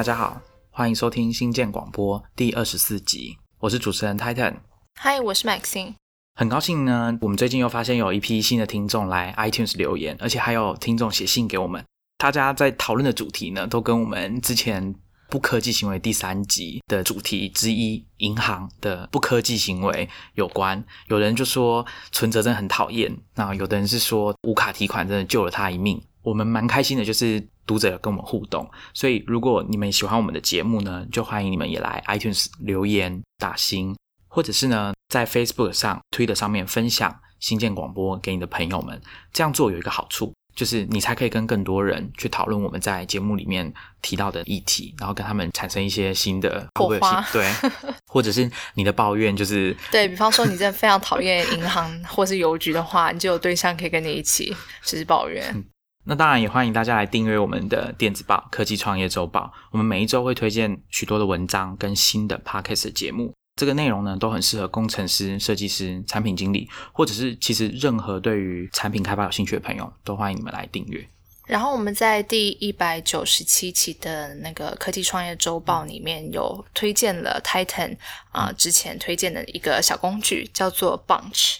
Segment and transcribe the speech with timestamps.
[0.00, 4.54] 大家好，欢迎收听新建广播第二十四集，我是主持人 Titan。
[4.98, 5.92] 嗨，我是 Maxine。
[6.36, 11.84] 很高兴呢，我们最近又发现有一批新的听众来 iTunes 留言，而且还有听众写信给我们。
[12.16, 14.94] 大家在讨论的主题呢，都跟我们之前
[15.28, 20.82] 不科技行为第三集的主题之一——银行的不科技行为有关。
[21.08, 26.02] 有人就说存折真的很讨厌，那有的人是说无卡提款真的救了他一命。
[26.22, 33.94] 我们蛮开心的，就是读者跟我们互动，所以如果你们喜欢我们的节目呢，就欢迎你们也来 iTunes 留言打星，
[34.26, 39.00] 或者是呢在 Facebook 上、Twitter 上面分享新建广播给你的朋友们。
[39.32, 47.24] 这样做有一个好处，就是你才可以跟更多人去讨论我们在节目里面提到的议题，然后跟他们产生一些新的火花。
[47.32, 47.48] 对，
[48.10, 55.64] 或者是你的抱怨，就是对比方说你真的非常讨厌银行或是邮局的话，你就有对象可以跟你一起就是抱怨。
[56.10, 59.52] 那当然也欢迎大家来订阅我们的电子报《科技创业周报》。
[59.70, 63.32] 我们每一周会推荐许多的文章跟新的 podcast 节目。
[63.54, 71.08] 这个内容呢，都很适合工程师、设计师、产品经理，或者是其实任何对于产品开发有兴趣的朋友，都欢迎你们来订阅。
[71.46, 77.96] 然后我们在第一百九十七期的那个《科技创业周报》里面有推荐了 Titan
[78.32, 81.58] 啊，之前推荐的一个小工具叫做 Bunch。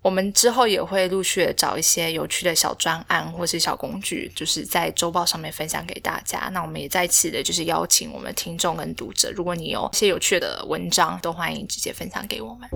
[0.00, 6.48] 我们之后也会陆续的找一些有趣的小专案或是小工具，就是在周报上面分享给大家。
[6.52, 12.70] 那我们也再次的，就是邀请我们听众跟读者，如果你有一些有趣的文章，都欢迎直接分享给我们。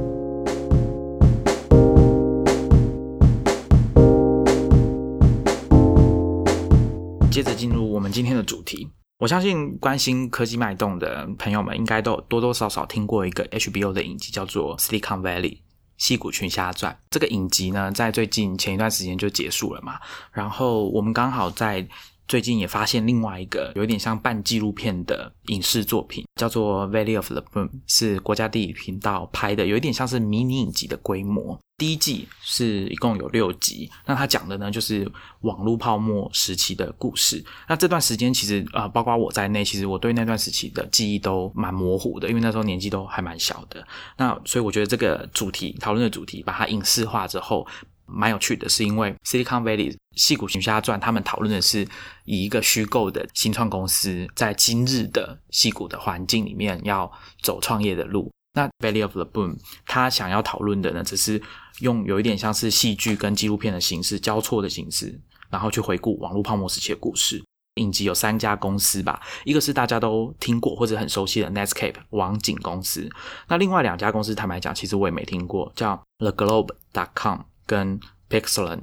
[7.30, 15.40] 接着进入我们今天的主题，我相信关心科技脉动的朋友们，应该都多多少少听过一个 HBO 的影集，叫做《Silicon Valley》。
[16.02, 20.00] 《戏骨群侠传》这个影集呢，在最近前一段时间就结束了嘛。
[20.32, 21.86] 然后我们刚好在
[22.28, 31.58] 最近也发现另外一个有点像半纪录片的影视作品，叫做《Valley of the Boom》，是国家地理频道拍的，有一点像是迷你影集的规模。
[31.78, 35.10] 第一季是一共有六集，那它讲的呢就是
[35.40, 37.44] 网络泡沫时期的故事。
[37.68, 43.84] 那这段时间其实呃，包括我在内，其实我对那段时期的记忆都蛮模糊的，因为那时候年纪都还蛮小的。
[44.16, 47.66] 那所以我觉得这个主题讨论的主题，把它影视化之后，
[48.12, 51.88] 蛮有趣的，是因为 Silicon Valley 戏骨群侠传，他们讨论的是
[52.24, 57.10] 以一个虚构的新创公司在今日的戏骨的环境里面要
[57.42, 58.30] 走创业的路。
[58.54, 59.56] 那 Valley of the Boom，
[59.86, 61.40] 他想要讨论的呢，只是
[61.80, 65.18] 用有一点像是戏剧跟纪录片的形式交错的形式，
[65.48, 67.42] 然后去回顾网络泡沫时期的故事。
[67.76, 73.08] 影集有三家公司吧，一个是大家都听过或者很熟悉的 Netscape 网景公司，
[73.48, 78.80] 那另外两家公司坦白讲，其实我也没听过，叫 The Globe dot com 跟 Pixel。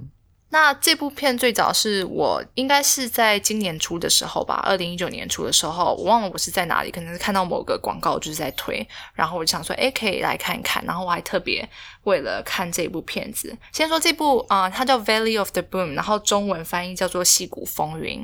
[0.51, 10.83] 那这部片最早是我应该是在今年初的时候吧，二零一九年初的时候，我忘了我是在哪里，可能是看到某个广告就是在推，然后我就想说，哎，可以来看一看。
[10.85, 11.69] 然后我还特别
[12.05, 18.21] 为了看这部片子，先说这部啊，它叫《Valley of the Boom》，然后中文翻译叫做《戏骨风云》。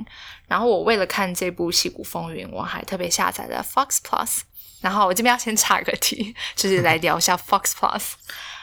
[0.48, 4.40] 然后我为了看这部《戏骨风云》，我还特别下载了 Fox Plus。
[4.82, 8.14] 然后我这边要先插个题，就是来聊一下 Fox Plus。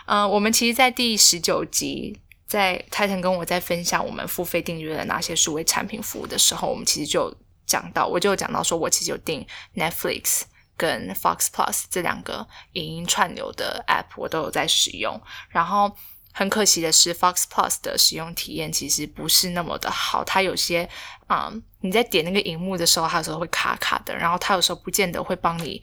[0.06, 2.18] 嗯，我们其实，在第十九集。
[2.44, 10.42] 在泰腾跟我在分享我们付费订阅的哪些数位产品服务的时候，我们其实就讲到，我就讲到说，我其实有订 Netflix
[10.76, 15.18] 跟 Fox Plus 这两个影音串流的 App，我都有在使用。
[15.48, 15.90] 然后
[16.34, 20.86] 很可惜的是，Fox Plus 的使用体验其实不是那么的好，它有些
[21.28, 25.82] 啊，你在点那个荧幕的时候，它有时候会卡卡的，然后它有时候不见得会帮你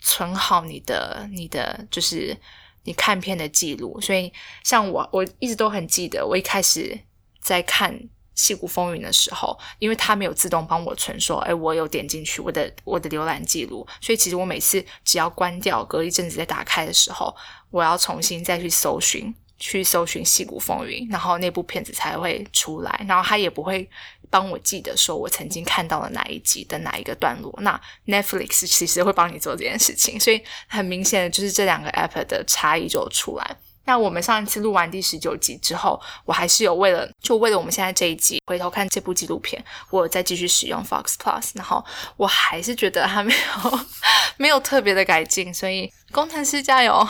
[0.00, 2.38] 存好你的你的就是。
[2.84, 6.98] 你看片的记录，所以像我，我一直都很记得，我一开始
[7.40, 7.92] 在看
[8.34, 17.34] 《戏骨风云》的时候，因为它没有自动帮我存，说，哎，我有点进去我的我的浏览记录，所以其实我每次只要关掉，隔一阵子再打开的时候，
[17.70, 19.34] 我要重新再去搜寻。
[19.58, 23.88] 去搜寻《戏骨风云》，然后那部片子才会出来，然后他也不会
[24.28, 27.54] 帮我记得说我曾经看到了哪一集的哪一个段落。
[27.62, 33.56] 那 Netflix 其实会帮你做这件事情，所以很明显的就是这两个 App 的差异就出来。
[33.86, 41.84] 那我们上一次录完第十九集之后，我还是有为了就为了我们现在这一集回头看这部纪录片，我再继续使用 Fox Plus，然后
[42.16, 43.80] 我还是觉得它没有
[44.38, 47.06] 没有特别的改进，所以工程师加油。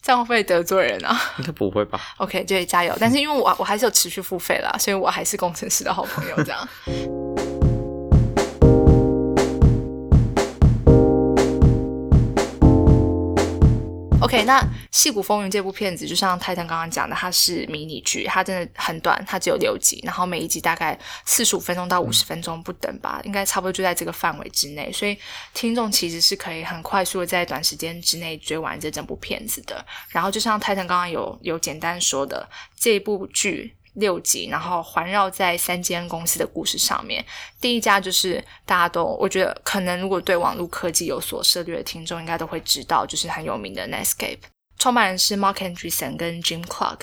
[0.00, 1.20] 这样会不会得罪人啊？
[1.38, 2.00] 应该不会吧。
[2.18, 2.96] OK，就加油。
[2.98, 6.36] 但是因为我我还是有持续付费啦，所以我还是工程师的好朋友。
[6.42, 6.68] 这样。
[14.20, 25.16] OK，那戏骨风云》这部片子，就像泰坦刚刚讲的，它是迷你剧，它真的很短，它只有六集，然后每一集大概四十五分钟到五十分钟不等吧，应该差不多就在这个范围之内，所以
[25.54, 29.84] 听众其实是可以很快速的在短时间之内追完这整部片子的。
[30.08, 33.74] 然后就像泰坦刚刚有有简单说的，这部剧。
[33.94, 37.24] 六集，然后环绕在三间公司的故事上面。
[37.60, 44.38] 第一家就是大家都，我觉得可能如果对网络科技有所涉猎的听众，应该都会知道，就是很有名的 nescape。
[44.78, 47.00] 创办人是 Mark Andreessen 跟 Jim Clark。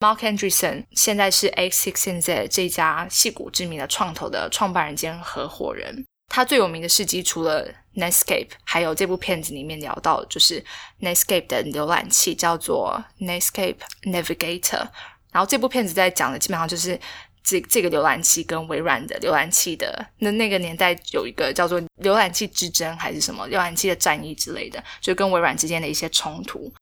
[0.00, 6.04] Mark Andreessen 现在是 X Six n Z 这家戏骨知名的创投的创办人兼合伙人。
[6.28, 10.62] 他最有名的事迹，除了 Netscape，还有这部片子里面聊到，就是
[11.00, 14.88] Netscape 的浏览器叫做 Netscape Navigator。
[15.30, 16.98] 然后这部片子在讲的基本上就是
[17.42, 26.72] 这这个浏览器跟微软的浏览器的那那个年代有一个叫做浏览器之争还是什么浏览器的战役之类的，就跟微软之间的一些冲突。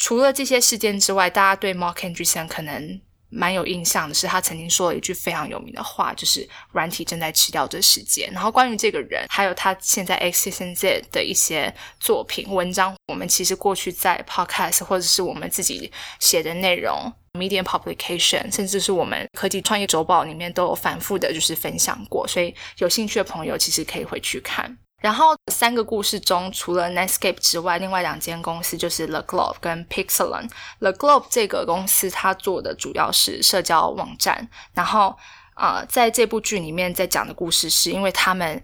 [0.00, 3.00] 除了这些事件之外，大家对 Mark Andreessen 可能。
[3.32, 8.28] 蛮有印象的是，他曾经说了一句非常有名的话，就是软体正在吃掉这世界。
[8.32, 22.26] 然后关于这个人，还有他现在 X C N Z 的一些作品文章，我们其实过去在 Podcast 或者是我们自己写的内容 Media Publication，甚至是我们科技创业周报里面都有反复的，就是分享过。
[22.26, 24.76] 所以有兴趣的朋友，其实可以回去看。
[25.00, 30.50] 然后三个故事中，除了 Netscape 之外，另外两间公司就是 The Globe 跟 Pixelon。
[30.78, 34.48] The Globe 这个公司它做的主要是社交网站。
[34.74, 35.16] 然后
[35.54, 38.62] 啊，在这部剧里面在讲的故事是，因为他们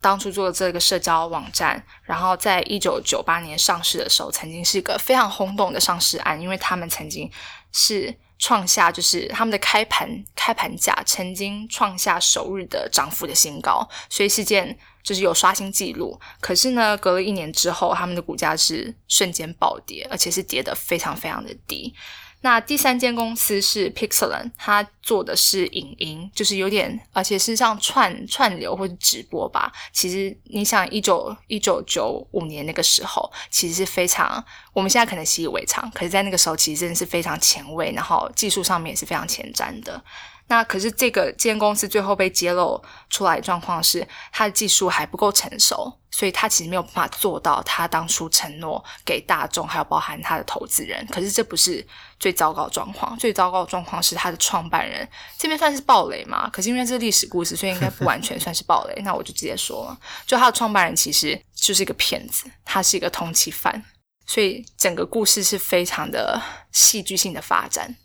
[0.00, 7.30] 当初做的这个社交网站，然后在一九九八年上市的时候，曾经是一个非常轰动的上市案，因为他们曾经
[7.72, 8.12] 是
[8.42, 14.76] 创下就是他们的开盘开盘价曾经创下首日的涨幅的新高，所以是件。
[15.02, 21.92] 就是有刷新记录，可是呢，隔了一年之后，他们的股价是瞬间暴跌，而且是跌得非常非常的低。
[22.44, 29.72] 那第三间公司是 Pixelon，它做的是影音，就是有点，而且是像串串流或者直播吧。
[29.92, 40.02] 其实你想，一九一九九五年那个时候，其实是非常，我们现在可能习以为常，可是在那个时候，其实真的是非常前卫，然后技术上面也是非常前瞻的。
[40.48, 51.04] 那可是这个这间公司最后被揭露出来的状况是，它的技术还不够成熟，所以他其实没有办法做到他当初承诺给大众，还有包含他的投资人。
[51.10, 51.84] 可是这不是
[52.20, 56.48] 最糟糕的状况，最糟糕的状况是他的创办人这边算是暴雷嘛？
[56.50, 59.02] 可是因为这是历史故事，所以应该不完全算是暴雷。
[59.02, 63.82] 那我就直接说了，就他的创办人其实就是一个骗子，他是一个通缉犯，
[64.26, 66.40] 所以整个故事是非常的
[66.72, 67.96] 戏剧性的发展。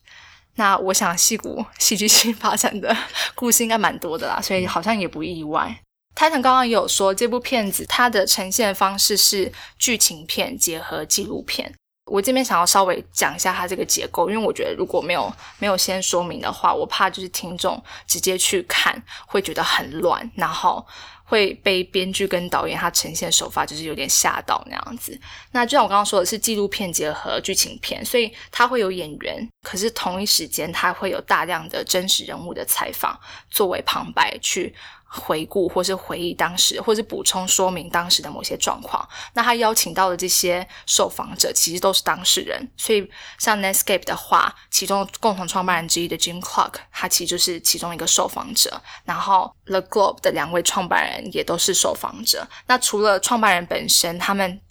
[0.55, 2.95] 那我想戏骨戏剧性发展的
[3.35, 5.83] 故事应该蛮多的啦，所以好像也不意外。
[6.17, 11.71] 泰坦刚刚也有说，这部片子它的呈现方式是剧情片结合纪录片。
[12.05, 20.83] 我这边想要稍微讲一下它这个结构，因为我觉得如果没有没有先说明的话，我怕就是听众直接去看会觉得很乱，然后。
[21.29, 25.19] 会被编剧跟导演他呈现手法就是有点吓到那样子。
[25.51, 33.19] 那就像我刚刚说的是纪录片结合剧情片，所以它会有演员，可是同一时间它会有大量的真实人物的采访
[33.51, 34.73] 作为旁白去。
[35.07, 39.07] 回顾或是回忆当时，或是补充说明当时的某些状况。
[39.33, 43.09] 那他邀请到的这些受访者其实都是当事人，所以
[43.39, 48.81] 像 Netscape 的话，其中共同创办人之一的 Jim Clark，他其实就是其中一个受访者。
[49.05, 52.47] 然后 The Globe 的两位创办人也都是受访者。
[52.67, 54.61] 那除了创办人本身，他们。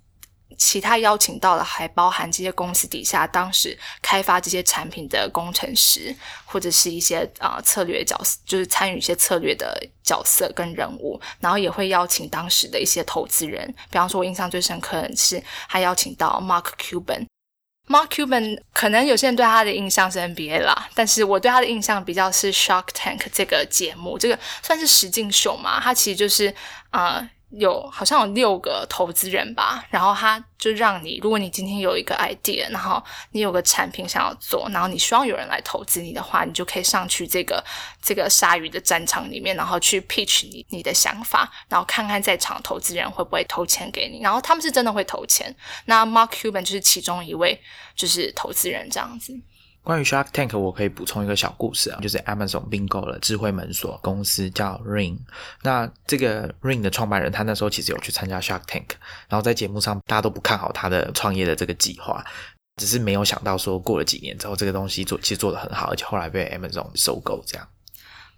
[0.57, 13.67] 其他邀请到的还包含这些公司底下当时开发这些产品的工程师，或者是一些啊策略角色，就是参与一些策略的角色跟人物，然后也会邀请当时的一些投资人。
[13.91, 17.27] 比方说，我印象最深刻的是，还邀请到 Mark Cuban。
[17.89, 25.81] Mark Cuban 可能有些人对他的印象是 NBA 啦，但是我对他的印象比较是 Shark Tank 这个节目，这个算是实境秀嘛？
[25.81, 26.55] 它其实就是
[26.91, 27.29] 啊。
[27.51, 37.65] 有好像有六个投资人吧，然后他就让你，如果你今天有一个 idea，然后你有个产品想要做，然后你希望有人来投资你的话，你就可以上去这个
[38.03, 45.55] 这个鲨鱼的战场里面，然后去 pitch 你你的想法，然后看看在场投资人会不会投钱给你，然后他们是真的会投钱。
[45.85, 47.61] 那 Mark Cuban 就是其中一位，
[47.95, 49.33] 就是投资人这样子。
[49.87, 55.17] 关于 Shark Tank，我可以补充一个小故事啊，就是 Amazon 并购了智慧门锁公司叫 Ring。
[55.63, 58.89] 那这个 Ring 的创办人，他那时候其实有去参加 Shark Tank，
[59.29, 62.25] 然后在节目上大家都不看好他的创业的这个计划，
[62.75, 67.69] 只是没有想到说过了几年之后，这个东西做其实做的很好，而且后来被 Amazon 收购这样。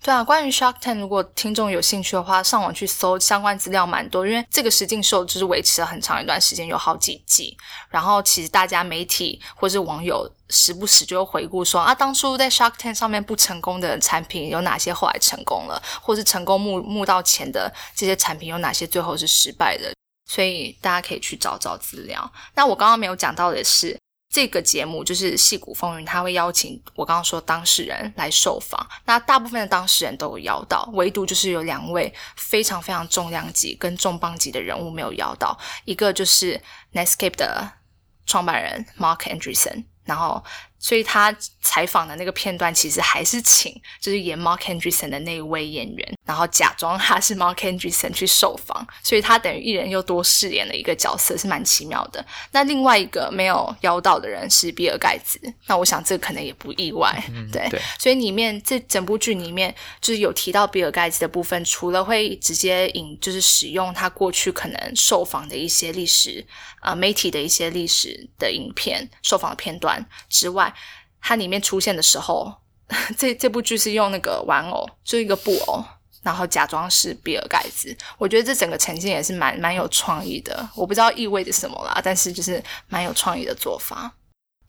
[0.01, 7.57] 对啊，关于 Shark Tank，如果听众有兴趣的话，上网去搜相关资料蛮多，因为这个实境秀就是维持了很长一段时间，有好几季。
[7.91, 19.93] 然后其实大家媒体或是网友时不时就会回顾说啊，当初在 Shark Tank 上面不成功的产品有哪些，后来成功了，或是成功募募到钱的这些产品有哪些，最后是失败的。
[20.31, 22.33] 所以大家可以去找找资料。
[22.55, 23.99] 那我刚刚没有讲到的是。
[24.31, 28.87] 这个节目就是《戏骨风云》，他会邀请我刚刚说当事人来受访。
[29.05, 35.59] 那大部分的当事人都有邀到，唯独就是有两位非常非常重量级跟重磅级的人物没有邀到。
[35.85, 36.61] 一个就是
[36.93, 37.73] Netscape 的
[38.27, 40.45] 创办人 Mark Anderson，然后。
[40.79, 52.25] 所以他采访的那个片段，其实还是请就是演 Mark Andreessen 的那一位演员，然后假装他是 Mark Andreessen 去受访，所以他等于一人又多饰演了一个角色，是蛮奇妙的。
[52.53, 57.69] 那另外一个没有邀到的人是比尔盖茨，那我想这可能也不意外，对。
[57.99, 66.47] 所以里面这整部剧里面就是有提到比尔盖茨的部分，除了会直接引就是使用他过去可能受访的一些历史
[66.81, 70.68] 啊媒体的一些历史的影片、受访的片段之外。
[71.21, 72.55] 它里面出现的时候，
[73.17, 75.85] 这这部剧是用那个玩偶，就一个布偶，
[76.23, 77.97] 然后假装是比尔盖茨。
[78.17, 80.69] 我觉得这整个呈现也是蛮蛮有创意的。
[80.75, 84.15] 我不知道意味着什么啦，但是就是蛮有创意的做法。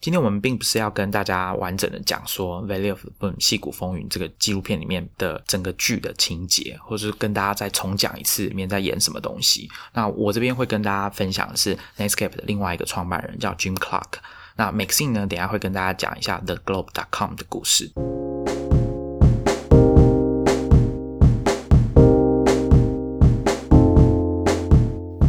[0.02, 9.70] 今天我们并不是要跟大家完整的讲说《Valley of the Boom 戏骨风云》这个纪录片里面的整个剧的情节，或者是跟大家再重讲一次里面在演什么东西。
[9.92, 14.20] 那我这边会跟大家分享的是 Netscape 的另外一个创办人叫 Jim Clark。
[14.60, 15.26] 那 Maxine 呢？
[15.26, 16.92] 等下会跟大家讲一下 The Globe.
[16.92, 17.90] dot com 的故事。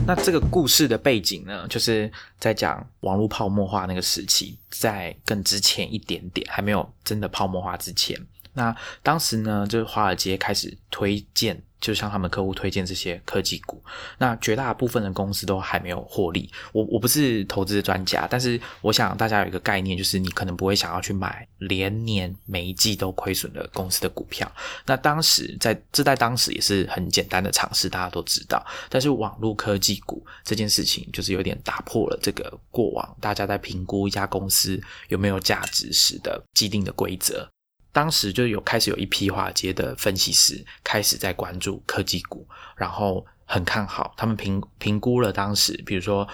[0.05, 8.19] 那这个故事的背景呢，就是在讲网络泡沫化那个时期，在更之前一点点，还没有真的泡沫化之前。
[8.51, 11.63] 那当时呢，就是华尔街开始推荐。
[11.81, 13.83] 就向他们客户推荐这些科技股，
[14.19, 16.49] 那绝大部分的公司都还没有获利。
[16.71, 24.49] 我我不是投资专家，但是我想大家有一个概念，就是你可能不会想要去买连年每一季都亏损的公司的股票。
[24.85, 28.63] 那当时在这在当时也是很简单的尝试，大家都知道。
[28.87, 37.49] 但是网络科技股这件事情，就是有点打破了这个过往大家在评估一家公司有没有价值时的既定的规则。
[37.91, 46.27] 当时就有开始有一批华尔街的分析师开始在关注科技股，然后很看好，他们评评估了当时，比如说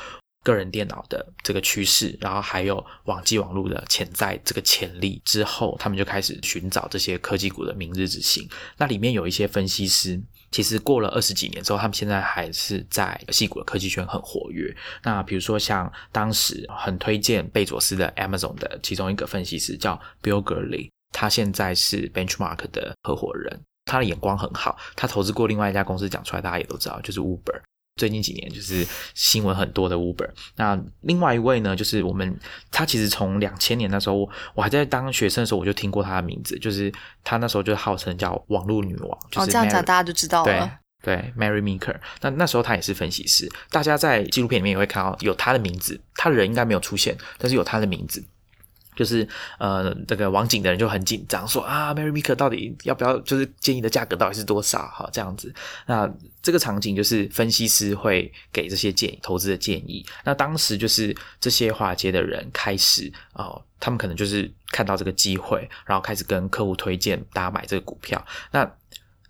[0.43, 8.47] 个人电脑的这个趋势，然后还有网际网络的潜在这个潜力之后，他们就开始寻找这些科技股的明日之星。
[8.77, 10.21] 那里面有一些分析师，
[10.51, 14.73] 其实过了二十几年之后，他们现在还是在细股的科技圈很活跃。
[15.03, 20.89] 那比如说像当时很推荐贝佐斯的 Amazon 的其中一个分析师叫 Bill Gurley。
[21.11, 24.77] 他现在是 Benchmark 的合伙人，他的眼光很好。
[24.95, 27.61] 他投资过另外一家公司，讲出来大家也都知道，就是 Uber。
[27.99, 28.85] 最近几年就是
[29.15, 30.29] 新闻很多的 Uber。
[30.55, 39.19] 那另外一位呢，就是我们他其实从两千年那时候，我还在当学生的时候，我就听过他的名字，就是他那时候就号称叫网络女王。
[39.37, 40.79] 哦，这样讲大家就知道了。
[41.03, 41.95] 对，Mary Meeker。
[42.21, 48.23] 那那时候他也是分析师，大家在纪录片里面也会看到有他的名字，他的人应该没有出现，但是有他的名字。
[48.97, 49.25] 就是
[49.59, 53.17] 呃，这个网警的人就很紧张，说啊，Mary Meeker 到底要不要？
[53.19, 54.79] 就是建议的价格到底是多少？
[54.87, 55.53] 哈，这样子。
[55.85, 56.11] 那
[56.41, 60.03] 这个场景就是分析师会给这些建议，投资的建议。
[60.25, 68.25] 那当时就是这些华尔街的人开始哦，他们可能就是看到这个机会，然后开始跟客户推荐大家买这个股票。
[68.51, 68.67] 那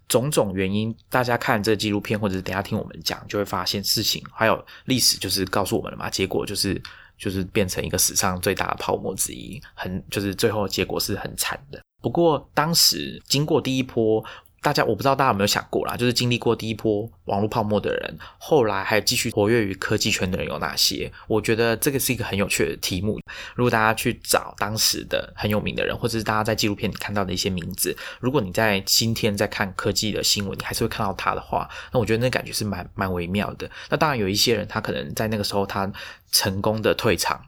[0.07, 6.09] 种种原因，大家看这个纪录片，或者是等下听我们讲，就会发现事情还有历史，就是告诉我们了嘛。
[6.09, 6.81] 结果就是。
[7.17, 11.81] 就是变成一个史上最大的泡沫之一，很就是最后结果是很惨的。
[12.01, 14.24] 不过当时经过第一波。
[14.67, 21.09] 大家我不知道大家有没有想过啦，就是经历过第一波网络泡沫的人，后来还继续活跃于科技圈的人有哪些？
[21.25, 23.17] 我觉得这个是一个很有趣的题目。
[23.55, 33.71] 如果大家去找当时的很有名的人，或者是大家在纪录片里看到的一些名字，如果你在今天在看科技的新闻，你还是会看到他的话，那我觉得那感觉是蛮蛮微妙的。
[33.89, 35.89] 那当然有一些人，他可能在那个时候他
[36.33, 37.41] 成功的退场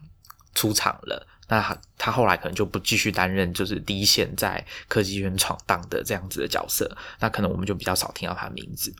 [0.54, 1.26] 出场了。
[1.50, 8.94] 那他他后来可能就不继续担任就是第一线在科技圈闯荡的这样子的角色，那可能我们就比较少听到他的名字。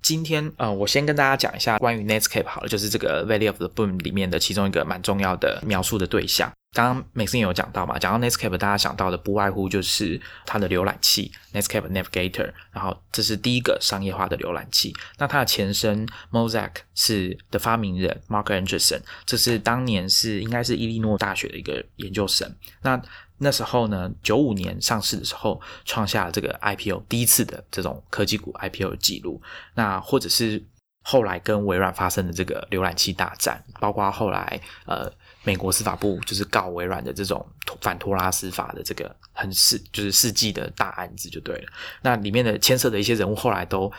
[0.00, 6.52] 今天呃，我先跟大家讲一下关于 Netscape 好了，就是这个 Valley of the Boom 里面的其中一个蛮重要的描述的对象。
[6.72, 14.94] 刚刚 Maxine 有讲到嘛，讲到 Netscape，大家想到的不外乎就是它的浏览器 Netscape Navigator，然后这是第一个商业化的浏览器。
[15.18, 22.50] 那它的前身 Mosaic 是的发明人 Mark Anderson，这是当年是应该是伊利诺大学的一个研究生。
[22.80, 22.98] 那
[23.36, 29.42] 那时候呢，九五年上市的时候，创下了这个 IPO 第一次的这种科技股 IPO 的记录。
[29.74, 30.64] 那或者是
[31.02, 35.12] 后来跟微软发生的这个浏览器大战，包括后来呃。
[35.44, 37.44] 美国司法部就是告微软的这种
[37.80, 41.64] 反托拉斯法的这个很世就是世纪的大案子就对了。
[42.02, 43.90] 那里面的牵涉的一些人物后来都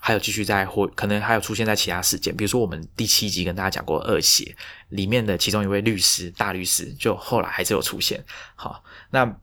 [0.00, 4.56] 还有继续在或可能还有出现在其他事件，比如说我们第七集跟大家讲过恶邪
[4.88, 8.24] 里面的其中一位律师大律师，就后来还是有出现。
[8.54, 9.36] 好，那。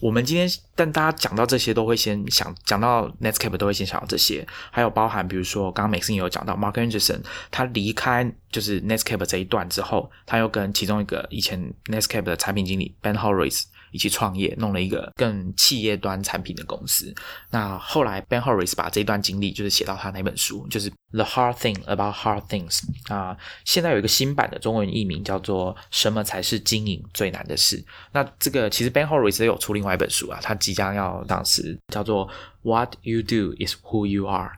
[0.00, 13.64] 我们今天，但大家讲到这些，都会先想讲到 Netscape，都会先想到这些，还有包含，比如说刚刚美 n 也有讲到 Mark Anderson，他离开就是 Netscape 这一段之后，他又跟其中一个以前 Netscape 的产品经理 Ben Horowitz。
[13.90, 17.14] 一起创业，弄了一个更企业端产品的公司。
[17.50, 22.80] 那后来 Ben Horowitz 把这段经历就是写到他那本书，就是《The Hard Thing About Hard Things》
[23.14, 23.36] 啊。
[23.64, 27.78] 现在有一个新版的中文译名叫做《什么才是经营最难的事》。
[28.12, 32.26] 那这个其实 Ben Horowitz 也有出另外一本书啊，他即将要上市，叫做
[32.62, 34.48] 《What You Do Is Who You Are》。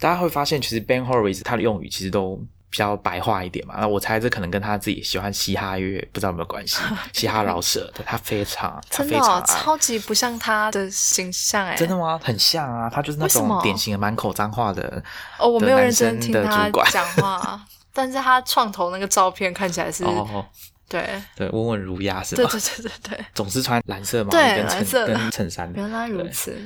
[0.00, 2.44] 大家会发现，其实 Ben Horowitz 他的用语其实都。
[2.74, 6.76] 比较白话一点嘛，那我猜这可能跟他自己喜欢嘻哈乐不知道有没有关系。
[7.14, 9.16] 嘻哈老舍的他非常，真的
[9.46, 12.18] 超级不像他的形象哎，真的吗？
[12.20, 15.00] 很像啊，他就是那种典型的满口脏话的
[15.38, 17.64] 哦，我没有认真听他讲话，
[17.94, 20.44] 但是他创投那个照片看起来是，哦。
[20.88, 21.08] 对。
[21.36, 22.42] 对，温文儒雅是吧？
[22.50, 26.58] 对对对对对，总是穿蓝色毛衣跟衬跟衬衫，原来如此。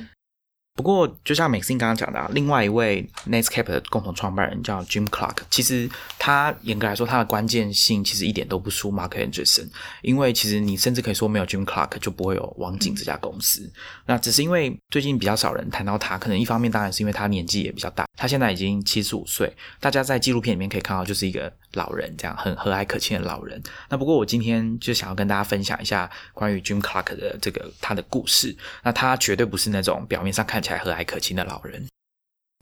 [0.79, 5.39] 不过，就像 Maxine 刚刚讲的，啊另外一位 Netscape 的共同创办人叫 Jim Clark。
[5.49, 9.67] 其实他严格来说，他的关键性其实一点都不输 Mark Anderson。
[10.01, 13.69] 因为其实你甚至可以说，没有 Jim Clark 就不会有网景这家公司。
[14.05, 19.53] 那只是因为最近比较少人谈到他，可能一方面当然是因为他年纪也比较大，他现在已经七十五岁。
[19.81, 23.61] 大家在纪录片里面可以看到，就是一个老人，这样很和蔼可亲的老人。
[23.89, 28.55] 那不过我今天就想要跟大家分享一下关于 Jim Clark 的这个他的故事。
[28.83, 31.87] 那他绝对不是那种表面上看起来和蔼可亲的老人，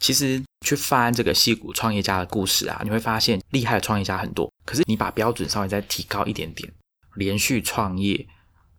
[0.03, 4.51] 其实去翻这个戏骨创业家的故事啊，你会发现厉害的创业家很多。
[4.65, 6.71] 可是你把标准稍微再提高一点点，
[7.15, 8.27] 连续创业，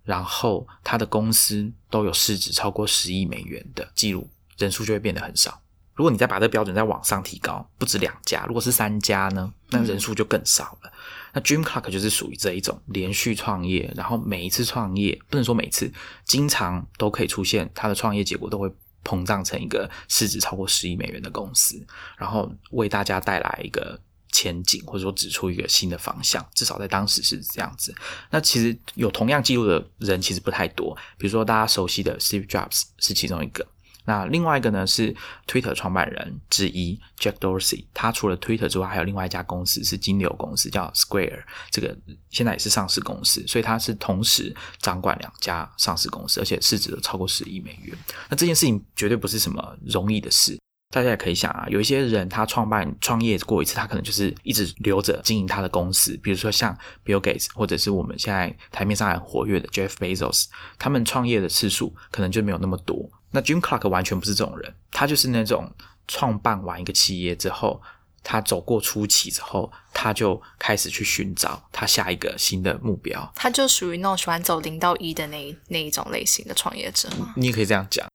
[0.04, 5.62] 然后他的公司都有市值超过十亿美元的记录，人数就会变得很少。
[5.98, 10.90] 如果你再把这个标准再往上提高，不止两家，如果是三家呢，那人数就更少了。
[11.34, 15.92] 那 Dream Clock 就是属于这一种连续创业，然后每一次创业不能说每次，
[16.24, 18.72] 经常都可以出现它的创业结果都会。
[19.04, 21.82] 膨胀成一个市值超过十亿美元的公司，
[22.18, 23.98] 然后为大家带来一个
[24.32, 26.46] 前景，或者说指出一个新的方向。
[26.52, 27.94] 至少在当时是这样子。
[28.28, 33.66] 那其实有同样记录的人其实不太多，比如说大家熟悉的 Steve Jobs 是其中一个。
[34.08, 35.14] 那另外一个呢是
[35.46, 41.94] Twitter 创办人之一 Jack Dorsey，他除了 Twitter 之外，还有另外一家公司是金流公司，叫 Square，这个
[42.30, 47.94] 现在也是上市公司，所以他是同时掌管两家上市公司，而且市值都超过十亿美元。
[48.30, 50.58] 那这件事情绝对不是什么容易的事，
[50.90, 60.46] 大家也可以想啊，有一些人他创办创业过一次，他可能就是一直留着经营他的公司，比如说像 Bill Gates，或者是我们现在台面上很活跃的 Jeff Bezos，
[60.78, 63.10] 他们创业的次数可能就没有那么多。
[63.30, 65.70] 那 Jim Clark 完全不是这种人，他就是那种
[66.06, 67.80] 创办完一个企业之后，
[68.22, 73.32] 他走过初期之后，他就开始去寻找他下一个新的目标。
[73.36, 77.34] 他就属于那种喜欢走零到一的那那一种类型的创业者吗？
[77.36, 78.06] 你也可以这样讲。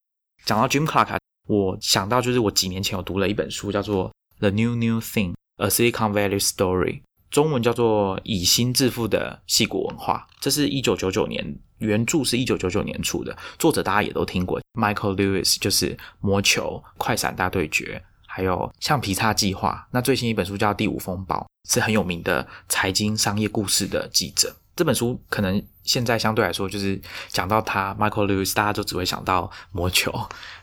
[0.45, 7.01] 讲到 Jim Clark，我想到就是我几年前有读了一本书，叫做《The New New Thing: A Silicon Valley Story》。
[7.33, 11.43] 中文叫做《以心致富的戏骨文化》，这是一九九九年
[11.79, 13.35] 原著，是一九九九年出的。
[13.57, 19.83] 作者大家也都听过，Michael Lewis，就是《魔球》《快闪大对决》，还有《橡皮擦计划》。
[19.91, 21.37] 那最新一本书叫《第五风暴》，
[21.73, 24.55] 是很有名的财经商业故事的记者。
[24.75, 30.11] 这本书可能现在相对来说，就是讲到他 Michael Lewis，大家都只会想到《魔球》。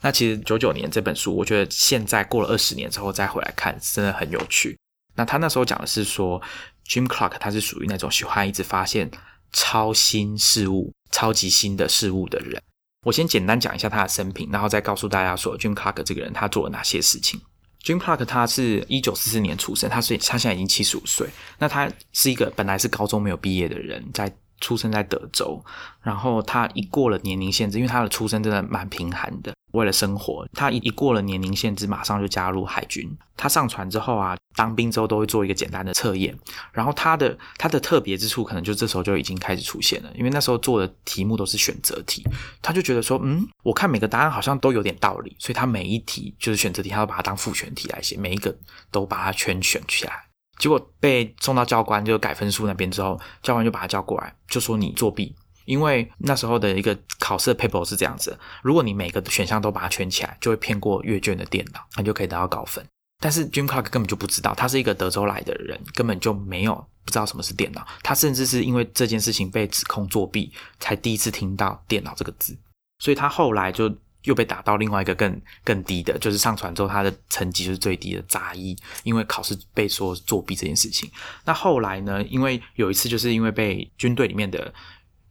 [0.02, 4.78] 那其实九九年这本书，我觉得现在过了二十年之后再回来看，真的很有趣。
[5.20, 6.40] 那他那时候讲的是说
[6.88, 9.10] ，Jim Clark 他是属于那种喜欢一直发现
[9.52, 12.58] 超新事物、超级新的事物的人。
[13.04, 17.38] 我先简单讲一下他的生平，然后再告诉大家说，Jim Clark 这个人他做了哪些事情。
[17.84, 21.28] Jim Clark 他是一九四四年出生，他是他现在已经七十五岁。
[21.58, 25.62] 那他是一个本来是高中没有毕业的人，在出生在德州，
[26.02, 33.10] 然后他一过了年龄限制，因为他的出生真的蛮贫寒的，为了生活，他一一过了年龄限制，马上就加入海军。
[33.36, 36.36] 他上船之后啊，当兵之后都会做一个简单的测验，
[36.72, 42.22] 然后他的他的特别之处，可能就这时候就已经开始出现了，因为那时候做的题目都是选择题，
[42.60, 48.54] 他就觉得说，嗯，我看每个答案好像都有点道理，所以他每一题就是选择题，他都把它当复选题来写，每一个
[48.90, 50.29] 都把它全选起来。
[50.60, 55.34] 结果被送到教官就改分数那边之后，教官就把他叫过来，就说你作弊。
[55.64, 62.84] 因为那时候的一个考试的 paper 是这样子：如果你每个选项都把它圈起来，就会骗过阅卷的电脑，那就可以得到高分。
[63.22, 67.86] 但是 Jim Clark 根本就不知道，他是一个德州来的人，根本就没有不知道什么是电脑。
[68.02, 72.54] 他甚至是因为这件事情被指控作弊，才第一次听到电脑这个字。
[72.98, 73.90] 所以他后来就。
[74.24, 81.10] 又被打到另外一个更更低的，就是上传之后他的成绩就是最低的杂一，因为考试被说作弊这件事情。
[81.44, 82.22] 那后来呢？
[82.24, 84.72] 因为有一次就是因为被军队里面的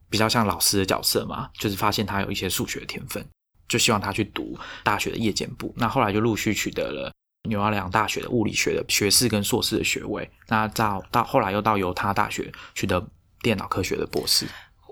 [0.09, 3.23] 比较像老师的角色嘛，就是发现他有一些数学天分，
[3.67, 5.73] 就希望他去读大学的夜间部。
[5.77, 7.11] 那后来就陆续取得了
[7.47, 10.29] 纽奥良大学的物理学的学士跟硕士的学位。
[10.47, 13.07] 那到到后来又到犹他大学取得
[13.41, 14.47] 电脑科学的博士。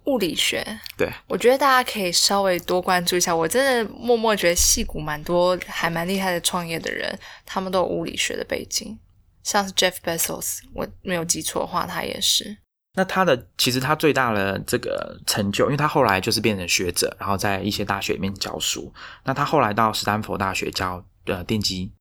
[0.08, 0.66] 物理学，
[0.98, 3.36] 对，我觉得大家可以稍微多关注一下。
[3.36, 8.98] 我真的默默觉得戏骨蛮多，还蛮厉害的创业的人，他们都有物理学的背景，
[9.44, 12.58] 像是 Jeff Bezos，我没有记错的话，他也是。
[12.94, 18.92] 那他的其实他最大的这个成就，因为他后来就是变成学者，然后在一些大学里面教书。
[19.26, 21.92] 那他后来到斯坦福大学教呃电机。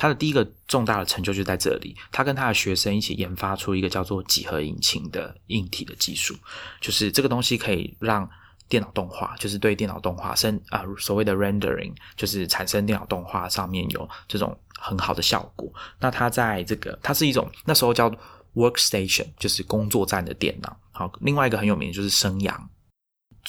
[0.00, 6.34] 他的第一个重大的成就就在这里，他跟他的学生一起研发出一个叫做几何引擎的硬体的技术，
[6.80, 8.26] 就是这个东西可以让
[8.66, 15.70] 电脑动画，就是对电脑动画生啊所谓的 rendering，就是产生电脑动画上面有这种很好的效果。
[15.98, 18.10] 那它在这个，它是一种那时候叫
[18.54, 20.74] workstation，就是工作站的电脑。
[20.92, 22.70] 好，另外一个很有名的就是生阳。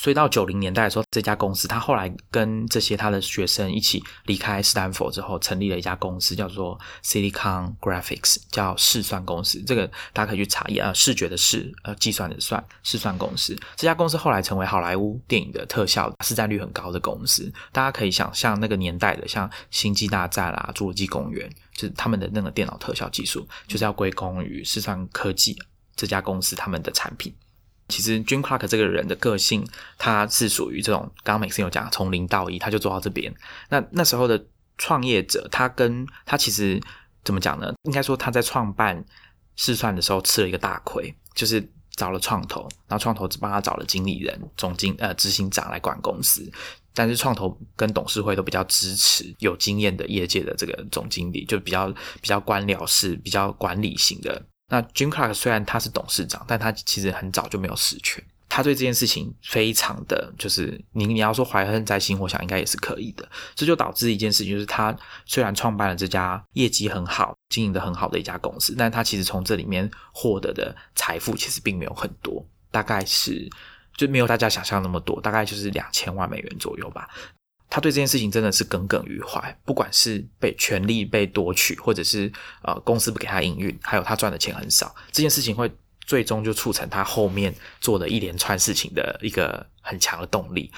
[0.01, 9.61] 所以到九零年代的时候，这家公司他后来跟这些他的学生一起离开斯坦福之后，成立了一家公司，叫做 Silicon Graphics，叫试算公司。
[9.61, 13.55] 这个大家可以去查一下，视觉的视，呃，计算的算，试算公司。
[13.75, 17.53] 这家公司后来成为好莱坞电影的特效市占率很高的公司。
[17.71, 21.47] 大家可以想象那个年代的，像《星际大战》啦，《侏罗纪公园》，
[21.79, 25.55] 就是他们的那个电脑特效技术，就是要归功于试算科技
[25.95, 27.31] 这家公司他们的产品。
[27.91, 33.31] 其实 Jim Clark 这个人的个性，他是属于这种，刚刚每次有讲从零到一，他就做到这边。
[33.69, 34.43] 那那时候的
[34.77, 36.81] 创业者，他跟他其实
[37.23, 37.71] 怎么讲呢？
[37.83, 39.03] 应该说他在创办
[39.57, 46.49] 试算的时候吃了一个大亏，就是找了创投，然后创投只帮他找了经理人、总经呃执行长来管公司，
[46.95, 51.89] 但是创投跟董事会都比较支持有经验的业界的这个总经理，就比较
[52.21, 54.41] 比较官僚式、比较管理型的。
[54.71, 58.23] 那 Jim Clark 虽然他是董事长，但他其实很早就没有实权。
[58.47, 63.29] 他对这件事情非常的就是你你要说怀恨在心，我想应该也是可以的。
[63.53, 73.49] 这就导致一件事情，就是他虽然创办了这家业绩很好、经营的很好的一家公司，但他其实从这里面获得的财富其实并没有很多，大概是
[73.95, 77.09] 就没有大家想象那么多，大概就是两千万美元左右吧。
[77.71, 82.29] 他对这件事情真的是耿耿于怀，不管是被权力被夺取，或者是
[82.63, 90.69] 呃公司不给他营运，还有他赚的钱很少，这件事情会最终就促成他后面做的一连串事情的一个很强的动力，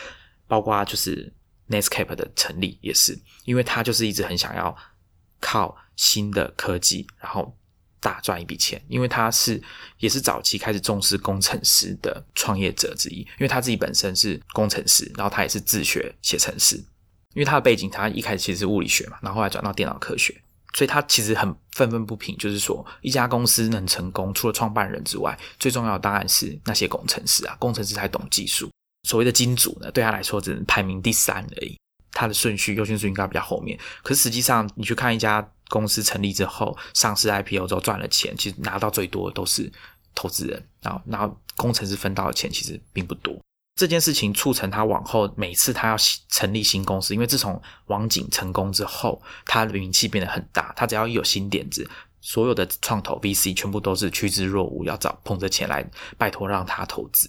[0.47, 1.33] 包括就是
[1.67, 4.77] Netscape 的成立也是，因为他就是一直很想要
[5.39, 7.57] 靠新的科技，然后。
[8.03, 9.59] 大赚一笔钱，因为他是
[9.97, 16.75] 也是早期开始重视工程师的创业者之一，因为他自己本身是工程师，然后他也是自学写程式，
[17.33, 20.35] 因为他的背景，他一开始其实是物理学嘛，然后后来转到电脑科学，
[20.73, 28.69] 所以他其实很愤愤不平，就是说一家公司能成功，除了创办人之外，最重要的当然是那些工程师啊，工程师才懂技术，
[29.07, 31.77] 所谓的金主呢，对他来说只能排名第三而已，
[32.11, 35.49] 他的顺序优先顺序应该比较后面，可是实际上你去看一家。
[35.69, 39.71] 公司成立之后，上市 IPO 之后赚了钱，其实拿到最多的都是
[40.13, 43.35] 投资人，然后然后工程师分到的钱其实并不多。
[43.75, 45.95] 这件事情促成他往后每次他要
[46.29, 50.71] 成立新公司，因为自从网景成功之后，他的名气变得很大。
[50.75, 51.89] 他只要一有新点子，
[52.21, 55.83] 所有的创投 VC 全部都是趋之若鹜，要找捧着钱来
[56.19, 57.27] 拜托让他投资。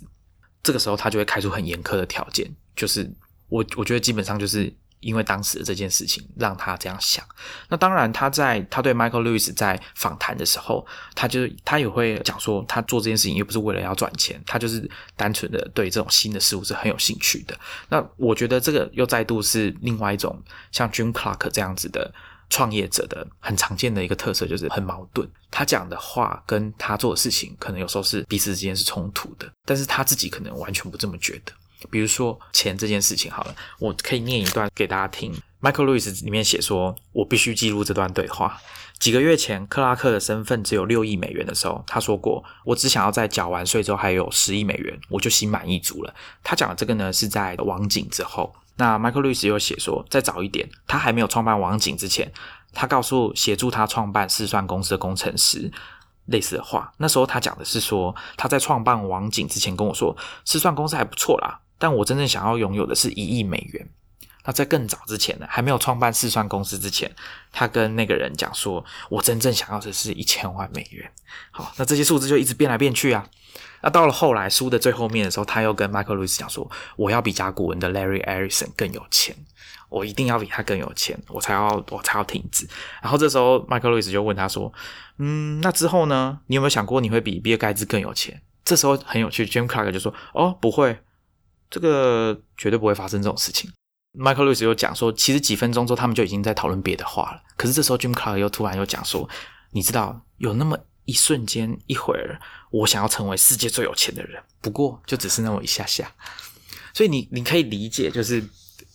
[0.63, 3.11] 这个时候他就会开出很严苛的条件，就是
[3.49, 4.75] 我我觉得基本上就是。
[5.05, 7.25] 因为当时这件事情让他这样想。
[7.69, 17.57] 那当然，他在他对 Michael Lewis 在访谈的时候，他就是他也会讲说，他做这件事情又不是为了要赚钱，他就是单纯的对这种新的事物是很有兴趣的。
[17.91, 22.13] 那我觉得这个又再度是另外一种像 Jim Clark 这样子的
[22.49, 25.29] 创业者的很常见的一个特色就是很矛盾。
[25.51, 31.53] 他讲的话跟他做的事情，可能有时候是彼此之间是冲突的，但是他自己可能完全不这么觉得。
[31.91, 35.35] 比如说钱这件事情，好了，我可以念一段给大家听。
[35.61, 38.61] Michael Lewis 里面写说：“我必须记录这段对话。
[38.99, 48.55] 几个月前，克拉克的身份只有六亿美元的时候，他说过：‘我只想要在缴完税之后还有十亿美元，我就心满意足了。’他讲的这个呢，是在网景之后。
[48.77, 52.33] 那 Michael Lewis 又写说，再早一点，他还没有创办网景之前，
[52.73, 55.71] 他告诉协助他创办试算公司的工程师
[56.27, 56.93] 类似的话。
[56.99, 63.89] 那时候他讲的是说，他在创办网景之前跟我说，试算公司还不错啦，但我真正想要拥有的是一亿美元。”
[64.47, 67.11] 那在更早之前呢，还没有创办试算公司之前，
[67.51, 71.11] 他跟那个人讲说：“我真正想要的是一千万美元。”
[71.51, 73.27] 好，那这些数字就一直变来变去啊。
[73.81, 79.35] 那到了后来书的最后面的时候，他又跟 Michael Lewis 讲说：“我要比甲骨文的 Larry Ellison 更有钱，
[79.89, 82.69] 我一定要比他更有钱，我才要我才要停止。”
[83.01, 84.71] 然后这时候 Michael Lewis 就问他说
[85.17, 86.41] ：“嗯，那之后呢？
[86.49, 90.99] 你有没有想过你会比比尔盖茨更有钱？”这时候很有趣，Jim Clark 就说：“哦，不会，
[91.75, 93.69] 这个绝对不会发生这种事情。”
[94.17, 97.43] Michael Lewis 又讲说，其实几分钟之后，他们就已经在讨论别的话了。
[97.57, 99.29] 可是这时候，Jim Clark 又突然又讲说，
[99.73, 102.39] 你知道，有那么一瞬间，一会儿，
[102.71, 106.13] 我想要成为世界最有钱的人，不过就只是那么一下下。
[106.93, 108.41] 所以你你可以理解，就是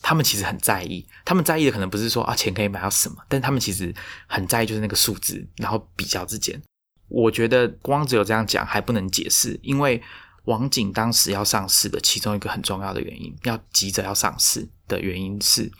[0.01, 3.93] 他们其实很在意，他们在意的可能不是说啊钱可以买到什么，但他们其实
[4.25, 6.57] 很在意就是那个数字，然后比较之间。
[7.09, 10.01] 我觉得光只有这样讲还不能解释，因为。
[10.49, 15.71] 网景当时要上市的其中一个很重要的原因，要急着要上市的原因是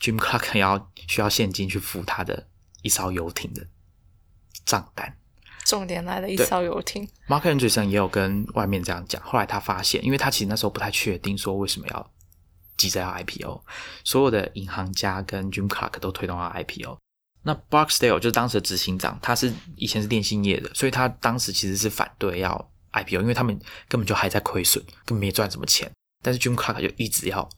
[0.00, 2.48] ，Jim Clark 要需要现金去付他的
[2.80, 3.66] 一艘游艇的
[4.64, 5.14] 账单。
[5.66, 7.06] 重点来了，一艘游艇。
[7.28, 12.10] Mark Andreessen 也有跟外面这样讲，后来他发现，因为他其实那时候不太确定说为什么要
[12.78, 13.62] 急着要 IPO，
[14.04, 16.96] 所有的银行家跟 Jim Clark 都推动要 IPO。
[17.42, 22.71] 那 Barksdale 就是当时的执行长，他是以前是电信业的，所以他当时其实是反对要。
[22.92, 25.90] IPO，因为他们根本就还在亏损，根本没赚什么钱。
[26.22, 27.48] 但是 Jim Clark 就一直要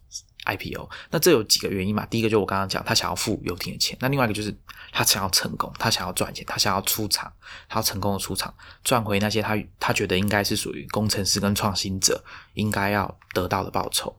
[0.47, 2.07] IPO，那这有几个原因嘛？
[2.07, 4.57] 第一个就我刚刚讲，他想要付游艇的钱；那另外一个就是
[4.91, 7.31] 他想要成功，他想要赚钱，他想要出场，
[7.69, 14.17] 他要成功的出场，赚回那些他他觉得应该是属于工程师跟创新者应该要得到的报酬。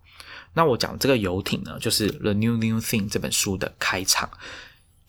[0.54, 4.30] 那我讲这个游艇呢，就是《The New New Thing》这本书的开场。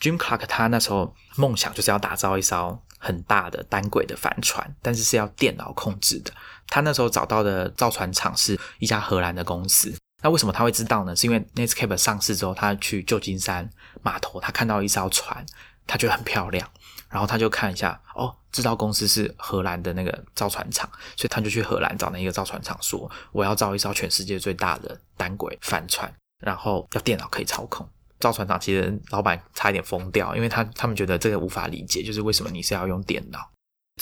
[0.01, 2.83] Jim Clark 他那时候梦想就是要打造一艘。
[2.99, 6.33] 很大的单轨的帆船，但是是要电脑控制的。
[6.67, 9.95] 他那时候找到的造船厂是一家荷兰的公司。
[10.23, 11.15] 那为什么他会知道呢？
[11.15, 13.69] 是因为 Netscape 上市之后，他去旧金山
[14.03, 15.45] 码头，他看到一艘船，
[15.87, 16.69] 他觉得很漂亮，
[17.11, 27.87] 然后他就看一下，哦，这艘公司是荷兰的那个造船厂，所以他就去荷兰找那个造船厂，说我要造一艘全世界最大的单轨帆船，然后要电脑可以操控。
[28.27, 33.39] 造船厂其实老板差一点疯掉，因为他他们觉得这个无法理解，就是为什么你是要用电脑？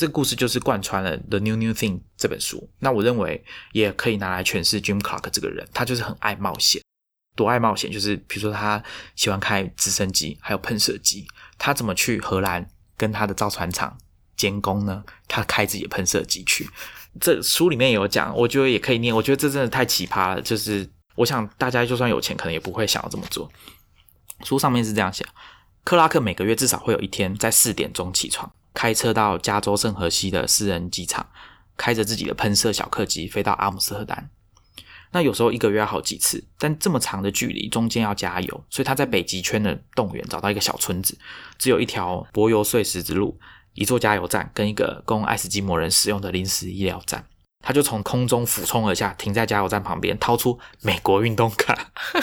[0.00, 2.66] 这个故事就是贯穿了《The New New Thing》这本书。
[2.78, 6.80] 那我认为也可以拿来诠释 Jim Clark 这个人，他就是很爱冒险，
[7.36, 8.82] 多爱冒险，就是比如说他
[9.14, 11.26] 喜欢开直升机，还有喷射机。
[11.58, 13.98] 他怎么去荷兰跟他的造船厂
[14.38, 15.04] 监工呢？
[15.28, 16.66] 他开自己的喷射机去。
[17.20, 19.14] 这书里面有讲，我觉得也可以念。
[19.14, 23.48] 我觉得这真的太奇葩了，就是我想大家就算有钱，可能也不会想要这么做。
[24.44, 25.26] 书上面是这样写：
[25.82, 31.26] 克拉克每个月至少会有一天在四点钟起床，开车到加州圣荷西的私人机场，
[31.76, 34.30] 开着自己的喷射小客机飞到阿姆斯特丹。
[35.12, 41.16] 那有时候一个月要好几次，但这么长的距离中间要加油，所以他在北极圈的动员找到一个小村子，
[41.56, 43.38] 只有一条柏油碎石之路，
[43.74, 47.24] 一座加油站跟一个供爱斯基摩人使用的临时医疗站。
[47.66, 51.74] 他就从空中俯冲而下，停在加油站旁边，掏出美国运动卡，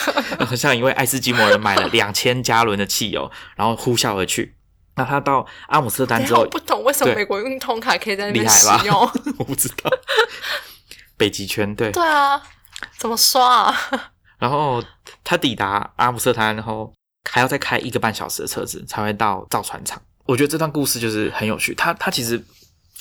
[0.56, 4.56] 像一位爱斯基摩人买了两千加仑的汽油，然后呼啸而去。
[4.98, 8.96] 那他到阿姆斯特丹之后，不懂为什么美国运动卡可以在那边使用？
[9.40, 9.90] 我不知道。
[11.18, 12.40] 北极圈，对对啊，
[13.00, 13.76] 怎么刷啊？
[14.38, 14.84] 然后
[15.24, 16.94] 他抵达阿姆斯特丹，然后
[17.28, 20.00] 还要再开一个半小时的车子才会到造船厂。
[20.26, 21.74] 我觉得这段故事就是很有趣。
[21.74, 22.40] 他他其实。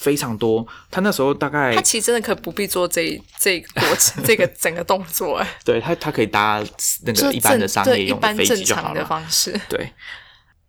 [0.01, 5.37] 非常多，他那时候大概他其实真的可不必做这这过程， 这个整个动作。
[5.37, 6.65] 哎，对他，他可以搭
[7.05, 9.05] 那个一般的商业用的飞机就好了。
[9.05, 9.93] 方式，对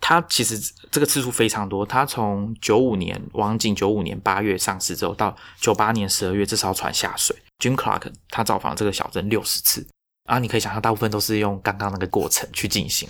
[0.02, 0.60] 他其实
[0.91, 1.86] 这个次数非常多。
[1.86, 9.88] 他从九五年王景九五年八月上市之后，到九八年十二月这艘船下水，Jim Clark 他造访这个小镇六十次
[10.26, 10.39] 啊！
[10.39, 13.08] 你可以想象，大部分都是用刚刚那个过程去进行。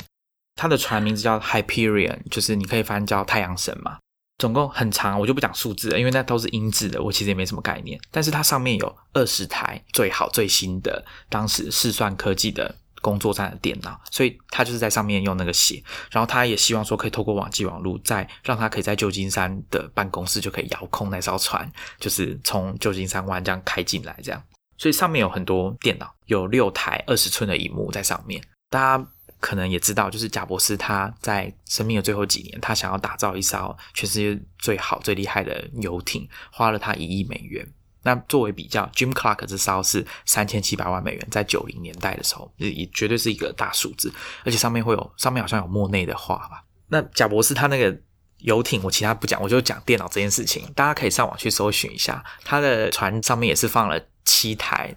[0.56, 3.98] 他的船名字叫 Hyperion，就是你可以翻叫太阳神嘛。
[4.42, 8.02] 总共很长，我就不讲数字了，因为那都是英制的，我其实也没什么概念。
[8.10, 15.84] 但是它上面有二十台最好最新的当时试算科技的工作站的电脑，所以他就是在上面用那个写。
[16.10, 24.42] 然后他也希望说可以透过网际网络，再让他可以在旧金山的办公室就可以遥控那艘船，就是从旧金山湾这样开进来这样。
[24.80, 28.44] 所以上面有很多电脑，有六台二十寸的荧幕在上面。
[28.72, 29.08] 大家
[29.42, 37.68] 可能也知道，就是贾博士他在生命的最后几年，他想要打造一艘全世界最好、最厉害的游艇，花了他一亿美元。
[38.04, 44.12] 那作为比较，Jim Clark 这艘是三千七百万美元，在九零年代的时候，也绝对是一个大数字，
[44.46, 46.64] 而且上面会有上面好像有莫内的画吧。
[46.88, 47.96] 那贾博士他那个
[48.40, 54.96] 游艇，我其他不讲，我就讲电脑这件事情，大家可以上网去搜寻一下，他的船上面也是放了七台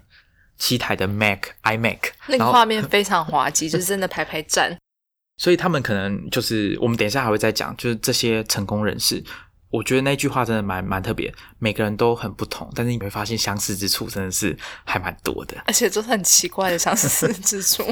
[0.57, 4.77] 七台的 Mac iMac，那个画面非常滑稽， 就是真的排排站。
[5.37, 9.23] 所以他们可能就是我们等一下还会再讲，就是这些成功人士。
[9.69, 17.83] 我觉得那句话真的蛮蛮特别，每个人都很不同，但是你会发现相似之处真的是还蛮多的， 而且都是很奇怪的相似之处。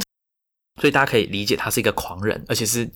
[0.80, 2.90] 所以大家可以理解他是一个狂人，而且是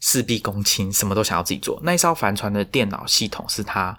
[0.00, 1.80] 事必躬亲，什么都想要自己做。
[1.84, 3.96] 那一艘帆船的电脑系统是他，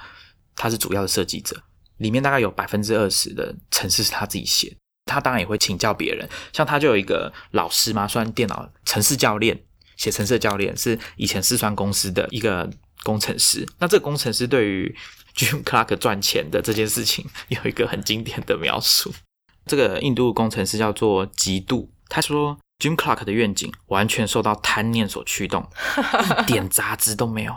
[0.55, 1.55] 他是主要的设计者，
[1.97, 4.75] 里面大概有百分之二十的程式是他自己写。
[5.05, 9.59] 他当然也会请教别人，像他就有一个老师嘛，算电脑城市教练，
[9.97, 12.69] 写城市教练是以前四川公司的一个。
[13.03, 14.95] 工程师，那这个工程师对于
[15.35, 19.13] Jim Clark 赚钱的这件事情有一个很经典的描述。
[19.65, 25.69] 这个印度工程师叫做嫉妒，他说 Jim Clark 的愿景完全受到贪念所驱动，
[26.39, 27.53] 一点杂质都没有。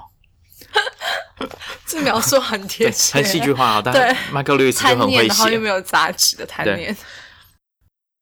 [1.86, 3.82] 这描述很贴切，很戏剧化啊！
[3.84, 3.94] 但
[4.32, 6.96] Michael Lewis 就很会写，然后又没有杂质的贪念。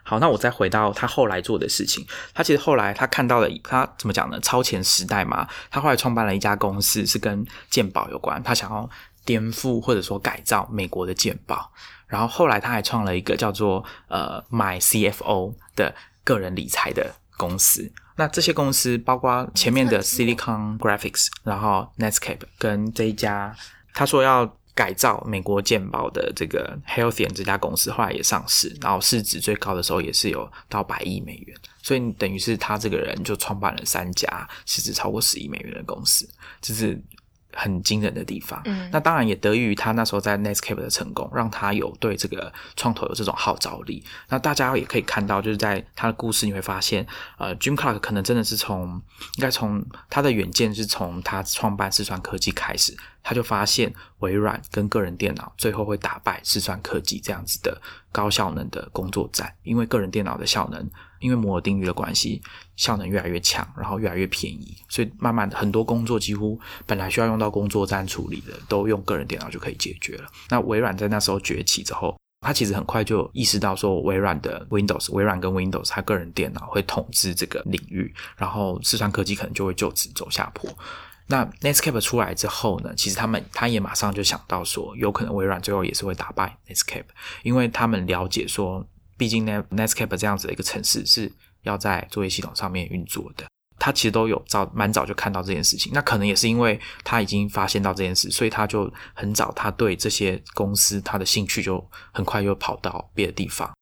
[0.06, 2.06] 好，那我再回到他后来做的事情。
[2.34, 4.38] 他其实后来他看到了，他怎么讲呢？
[4.40, 5.48] 超前时代嘛。
[5.70, 8.42] 他后来创办了一家公司，是跟鉴宝有关。
[8.42, 8.88] 他想要
[9.24, 11.72] 颠覆或者说改造美国的鉴宝。
[12.06, 17.90] 然后后来他还创了一个叫做呃 My CFO 的个人理财的公司。
[18.16, 23.56] 那这些公司包括前面的 Silicon Graphics，然后 Netscape 跟这一家，
[23.94, 24.54] 他说要。
[24.74, 36.28] 改造美国健保的这个 Healthy 这家公司，后来也上市，然后市值最高的时候也是有到百亿美元，所以等于是他这个人就创办了三家市值超过十亿美元的公司，
[36.60, 37.00] 这是。
[37.54, 44.04] 很惊人的地方，嗯，那当然也得益于他那时候在 Netscape 的成功，让他有对这个创投有这种号召力。
[44.28, 47.06] 那大家也可以看到，就是在他的故事，你会发现，
[47.38, 49.00] 呃，Jim Clark 可能真的是从
[49.36, 60.90] 应该从他的远见是从他创办四川科技开始，他就发现微软跟个人电脑最后会打败四川科技这样子的高效能的工作站，因为个人电脑的效能。
[61.24, 62.42] 因为摩尔定律的关系，
[62.76, 70.26] 效能越来越强，然后越来越便宜，所以慢慢的很多工作几乎本来需要用到工作站处理的，都用个人电脑就可以解决了。
[70.50, 80.70] 那微软在那时候崛起之后，他其实很快就意识到说，微软的 Windows，微软跟 Windows，它个人电脑会统治这个领域，然后四川科技可能就会就此走下坡。
[81.26, 87.06] 那 Netscape 出来之后呢，其实他们他也马上就想到说，有可能微软最后也是会打败 Netscape，
[87.42, 88.87] 因为他们了解说。
[89.16, 91.31] 毕竟呢，Netscape 这样子的一个城市是
[91.62, 93.46] 要在作业系统上面运作的，
[93.79, 95.92] 他其实都有早蛮早就看到这件事情。
[95.94, 103.72] 那可能也是因为他已经发现到这件事，所以他就很早，他对这些公司他的兴趣就很快又跑到别的地方。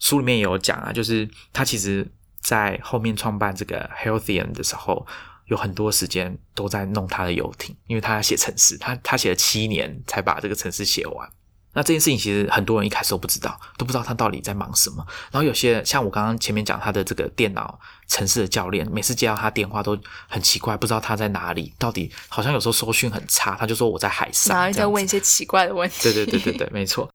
[0.00, 2.06] 书里面也有讲啊，就是他其实
[2.40, 5.06] 在后面创办这个 Healthian 的时候，
[5.46, 11.30] 有很多时间都在弄他的游艇，因为他要写程式，他他写了七年才把这个程式写完。
[11.74, 15.04] 那这件事情其实很多人一开始都不知道，都不知道他到底在忙什么。
[15.30, 25.96] 然后有些像我刚刚前面讲他的这个电脑城市的教练，每次接到他电话都很奇怪，不知道他在哪里，到底好像有时候收讯很差，他就说我在海上，然后在问一些奇怪的问题。
[26.04, 27.10] 对对对对对，没错。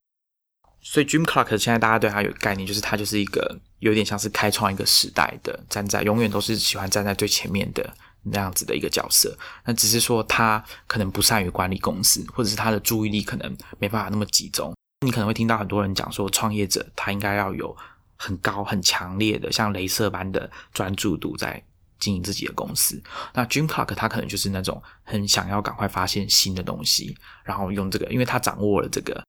[0.82, 7.94] 所以 Jim Clark 现在大家对他有概念，就是他就是一个有点像是开创一个时代的，站在永远都是喜欢站在最前面的。
[8.24, 14.74] 那样子的一个角色，那只是说他可能不善于管理公司，或者是他的注意力可能没办法那么集中。
[15.06, 17.76] 你可能会听到很多人讲说，创业者他应该要有
[18.18, 21.64] 很高、很强烈的，像镭射般的专注度在
[22.00, 23.02] 经营自己的公司。
[23.34, 29.24] 那 Jim Clark 他可能就是那种很想要赶快发现新的东西，然后用这个，因为他掌握了这个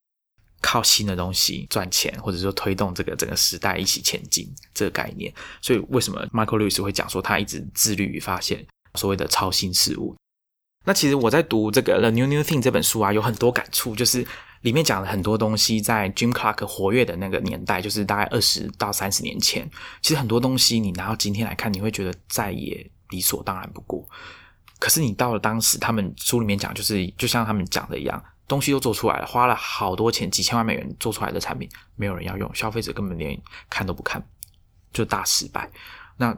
[0.60, 5.32] 靠新的东西赚钱，或者说推动这个整个时代一起前进这个概念。
[5.62, 8.66] 所以为什么 Michael Lewis 会讲说他一直致力于发现？
[8.94, 10.16] 所谓的超新事物，
[10.84, 14.26] 那其实我在读这个《The New New Thing》这本书啊，有很多感触，就是
[14.62, 19.68] 里面讲了很多东西，在 Jim Clark 活跃的那个年代，就是大概二十到三十年前，
[20.02, 24.08] 其实很多东西你拿到今天来看，你会觉得再也理所当然不过。
[24.78, 34.26] 可是你到了当时，他们书里面讲，就是就像他们讲的一样，东西都做出来了，花了好多钱，几千万美元做出来的产品，没有人要用，消费者根本连看都不看，
[34.92, 35.70] 就大失败。
[36.16, 36.34] 那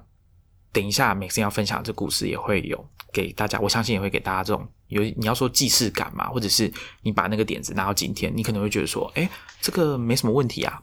[0.72, 2.82] 等一下每次要分享这故事也会有
[3.12, 9.28] 给大家，我相信也会给大家这种有你要说既视感嘛，或者是你把那个点子拿到今天，你可能会觉得说，哎，
[9.60, 10.80] 这个没什么问题啊。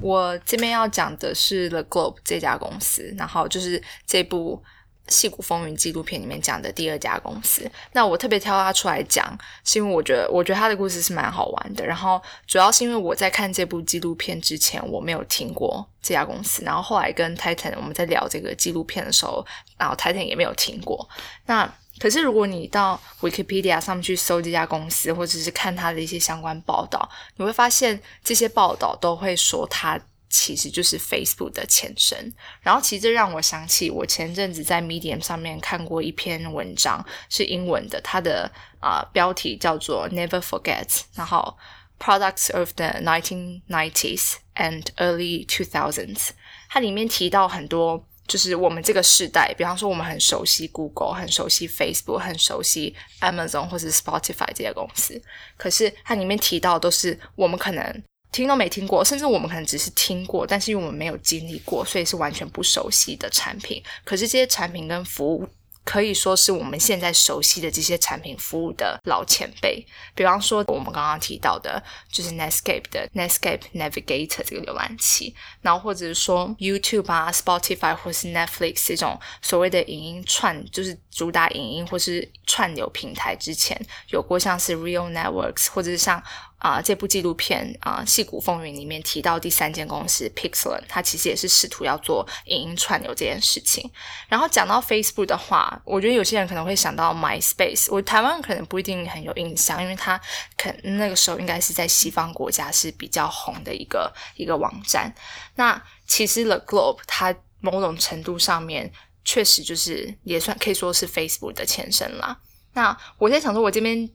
[0.00, 4.62] 我这边要讲的是 The Globe 这家公司，然后就是这部
[5.08, 7.70] 《戏骨风云》纪录片里面讲的第二家公司。
[7.92, 11.84] 那我特别挑它出来讲，是因为我觉得，我觉得它的故事是蛮好玩的。
[11.84, 16.62] 然后主要是因为我在看这部纪录片之前，我没有听过这家公司。
[16.64, 19.44] 然后后来跟 Titan 我们在聊这个纪录片的时候，
[19.76, 21.08] 然后 Titan 也没有听过。
[21.46, 29.98] 那可是如果你到 Wikipedia 上面去搜这家公司，或者是看它的一些相关报道，你会发现这些报道都会说它
[30.28, 32.32] 其实就是 Facebook 的前身。
[32.60, 38.50] 然后其实这让我想起我前阵子在 Medium 上面看过一篇文章，是英文的，它的
[38.80, 41.56] 啊标题叫做 Never Forget，然后
[41.98, 46.30] Products of the 1990s and Early 2000s，
[46.68, 48.04] 它里面提到很多。
[48.28, 55.18] 就是我们这个时代，比方说我们很熟悉 Google，很熟悉 Facebook，很熟悉 Amazon 或者 Spotify 这些公司。
[55.56, 63.82] 可是它里面提到都是我们可能听都没听过，甚至我们可能只是听过，但是因为我们没有经历过，所以是完全不熟悉的产品。
[64.04, 65.48] 可是这些产品跟服务。
[65.84, 69.82] 可以说是我们现在熟悉的这些产品服务的老前辈，
[70.14, 83.76] 比方说我们刚刚提到的，就是 Netscape 的 Netscape Navigator 这个浏览器，然后或者是说 YouTube 啊、Spotify 或是 Netflix 这种所谓的影音串，就是主打影音或是串流平台，之前
[84.10, 86.22] 有过像是 Real Networks 或者是像。
[86.58, 93.88] 啊，这部纪录片啊，《戏骨风云》里面提到第三间公司 Pixel，它其实也是试图要做影音串流这件事情。
[94.28, 100.20] 然后讲到 Facebook 的话，我觉得有些人可能会想到 MySpace，我台湾可能不一定很有印象，因为它
[100.56, 105.14] 可那个时候应该是在西方国家是比较红的一个一个网站。
[105.54, 108.92] 那其实 The Globe 它某种程度上面
[109.28, 112.40] 确实就是也算可以说是 Facebook 的前身啦。
[112.72, 114.08] 那我在想说，我这边。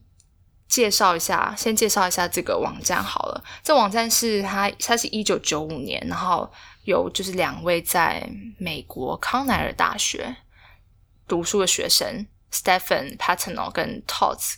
[0.66, 3.44] 介绍一下，先介绍一下这个网站好了。
[3.62, 6.50] 这网站是它，它是一九九五年，然后
[6.84, 8.26] 有就是两位在
[8.58, 10.34] 美国康奈尔大学
[11.28, 14.56] 读书的学生，Stephen Patino 跟 Todd c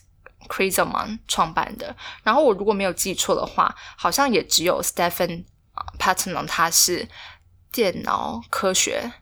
[0.48, 1.94] r i s m a n 创办的。
[2.22, 5.44] 然后我如果没有记错的话，好像也只有 Stephen
[5.98, 7.07] Patino 他是
[7.72, 9.12] 电脑科学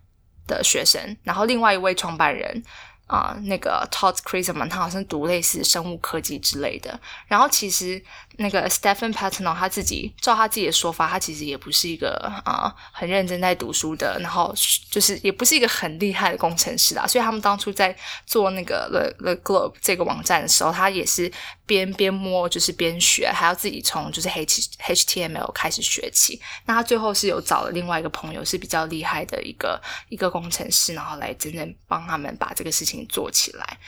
[0.47, 2.63] 的学生，然后另外一位创办人。
[3.07, 6.99] 啊，那个 Todd c r i s m a n 他好像读类似生物科技之类的。
[7.29, 8.03] 然后其实
[8.39, 14.53] 那个 Stephen Patino 他自己照他自己的说法，他其实也不是一个啊很认真在读书的，然后
[14.91, 17.07] 就是也不是一个很厉害的工程师啦。
[17.07, 21.31] 所以他们当初在做那个 The The Globe 这个网站的时候，他也是
[21.67, 26.41] 边边摸就是边学，还要自己从就是 H HTML 开始学起。
[26.67, 32.95] 那他最后是有找了另外一个朋友是比较厉害的一个一个工程师，然后来真正帮他们把这个事情。
[33.07, 33.79] 做起来，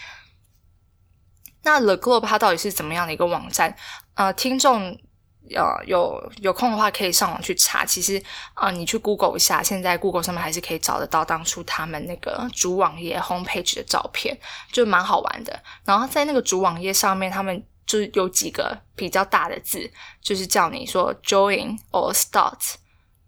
[1.63, 3.75] 那 The Globe 它到底是怎么样的一个网站？
[4.17, 4.91] 呃，听众
[5.55, 7.85] 呃有有空的话可以上网去查。
[7.85, 8.21] 其实
[8.55, 14.37] 啊，你去 Google 一下，现在 Google 上面还是可以找得到当初他们那个主网页 Homepage 的照片，
[14.73, 15.63] 就蛮好玩的。
[15.85, 19.89] 然后在那个主网页上面，他们就是有几个比较大的字，
[20.21, 22.75] 就是叫你说 Join or Start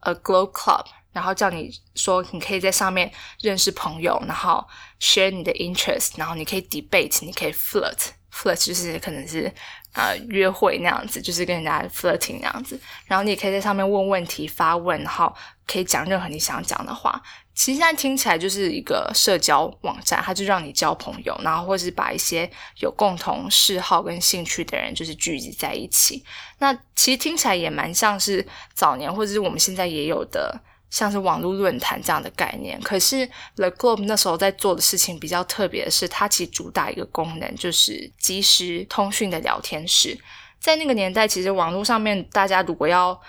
[0.00, 0.84] a Globe Club。
[1.10, 3.10] 然后叫你说，你可以在上面
[3.40, 4.64] 认识朋友，然后
[5.00, 9.52] share 你的 interest，然后你可以 debate，你可以 flirt，flirt 就是可能是
[9.92, 12.78] 啊约会那样子，就是跟人家 flirting 那样子。
[13.06, 15.34] 然后你也可以在上面问问题、发问，然后
[15.66, 17.20] 可以讲任何你想讲的话。
[17.54, 22.48] 其实现在听起来就是一个社交网站，它就让你交朋友，然后或是把一些
[22.80, 26.24] 有共同嗜好跟兴趣的人就是聚集在一起。
[26.58, 30.60] 那其实听起来也蛮像是早年或者是我们现在也有的。
[30.90, 40.18] 像是网络论坛这样的概念，可是 The Globe 那时候在做的事情比较特别的是，它其实主打一个功能，就是即时通讯的聊天室。
[40.58, 43.20] 在那个年代，其实网络上面大家如果要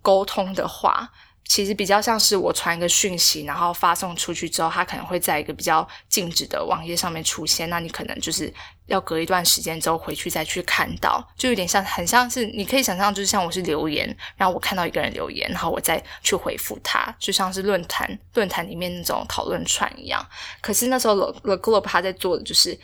[0.00, 1.10] 沟通的话，
[1.50, 7.68] 其实比较像是我传一个讯息，然后发送出去之后，它可能会在一个比较静止的网页上面出现。
[7.68, 8.54] 那你可能就是
[8.86, 20.24] 要隔一段时间之后回去再去看到，就有点像很像是你可以想象，就是像我是留言，然后我看到一个人留言，然后我再去回复他，就像是论坛论坛里面那种讨论串一样。
[20.60, 22.78] 可是那时候 The Globe 他在做的就是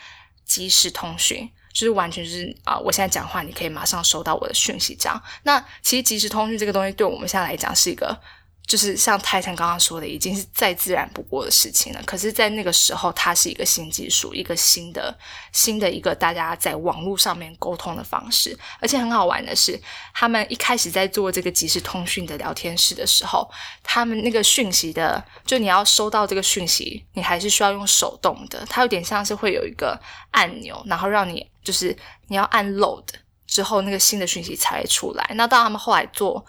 [0.45, 5.23] 即时通讯，就是完全就是啊，我现在讲话，你可以马上收到我的讯息这样。
[5.45, 8.21] 那其实即时通讯这个东西，对我们现在来讲是一个。
[8.67, 12.03] 就是像泰坦刚刚说的，已经是再自然不过的事情了。
[12.05, 15.17] 可是，在那个时候，它是一个新技术，一个新的、
[15.53, 18.59] 新的一个大家在网络上面沟通的方式。
[18.81, 19.81] 而且很好玩的是，
[20.12, 23.49] 他们一开始在做这个即时通讯的聊天室的时候，
[23.85, 28.67] 他们那个讯息的，就你要收到这个讯息，你还是需要用手动的。
[28.69, 29.97] 它有点像是会有一个
[30.33, 31.97] 按钮，然后让你就是
[32.27, 33.05] 你要按 load
[33.47, 35.31] 之后，那个新的讯息才会出来。
[35.37, 36.45] 那到他们后来做。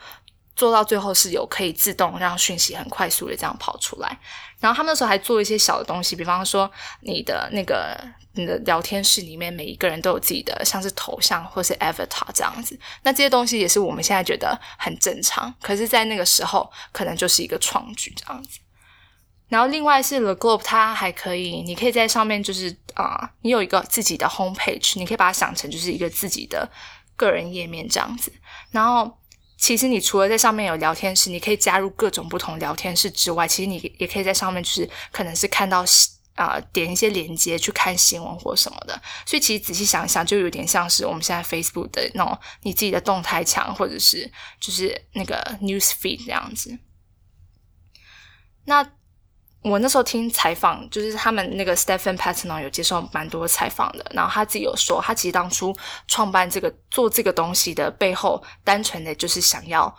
[0.57, 4.19] 做到最后是有可以自动让讯息很快速的这样跑出来，
[4.59, 6.69] 然后他们那时候还做一些小的东西，比方说
[7.01, 7.95] 你的那个
[8.33, 18.59] 你的聊天室里面每一个人都有自己的像是头像或是 avatar 这样子，那这些东西也是我们现在觉得很正常，可是在那个时候可能就是一个创举这样子。
[19.49, 26.67] 然后另外是 The Globe，它还可以，你可以在上面就是啊，你有一个自己的 home page，你可以把它想成就是一个自己的
[27.15, 28.33] 个人页面这样子，
[28.71, 29.15] 然后。
[29.57, 35.83] 其实你除了在上面有聊天室，你可以加入各种不同聊天室之外，其实你也可以在上面，就是可能是看到
[36.35, 39.01] 啊点一些连接去看新闻或什么的。
[39.25, 46.77] 所以其实仔细想一想，就有点像是我们现在 Facebook 的那种你自己的动态墙，或者是就是那个 News Feed 这样子。
[48.65, 48.96] 那。
[49.67, 55.75] 我那时候听采访，就是他们那个 Stephen Patton 有接受蛮多采访的，然后他自己有说，他其实当初
[56.07, 59.93] 创办这个做这个东西的背后，单纯的就是想要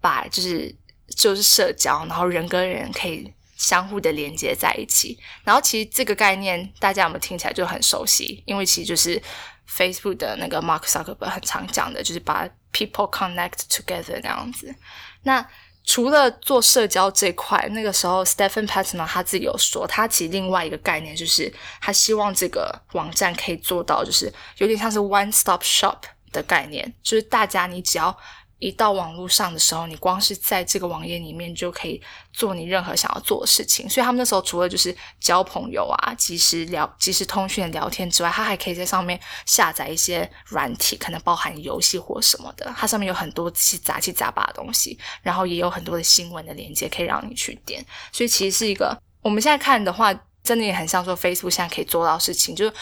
[0.00, 0.74] 把就是
[1.16, 5.18] 就是社交，然后人跟人可以相互的连接在一起。
[5.44, 8.42] 然后其实这个概念大家有没有听起来就很熟悉？
[8.46, 9.20] 因为其实就是
[9.68, 14.74] Facebook 的那个 Mark Zuckerberg 很常讲的，就是把 people connect together 那样子。
[15.22, 15.46] 那
[15.84, 25.98] 除了做社交这块，那个时候 Stephen Patton 他自己有说，他其实另外一个概念就是，他希望这个网站可以做到，就是有点像是 one stop shop
[26.32, 28.16] 的概念，就是大家你只要。
[28.64, 32.00] 一到网络上的时候，你光是在这个网页里面就可以
[32.32, 33.86] 做你任何想要做的事情。
[33.90, 42.72] 所以他们那时候除了就是交朋友啊、即时聊、即时通讯的聊天之外，他还可以在上面下载一些软体，可能包含游戏或什么的。
[42.74, 47.84] 它上面有很多七杂七杂八的东西，然后也有很多的新闻的连接可以让你去点。
[48.12, 52.72] 所以其实是一个我们现在看的话，真的也很像说 Facebook 现在可以做到事情，就是。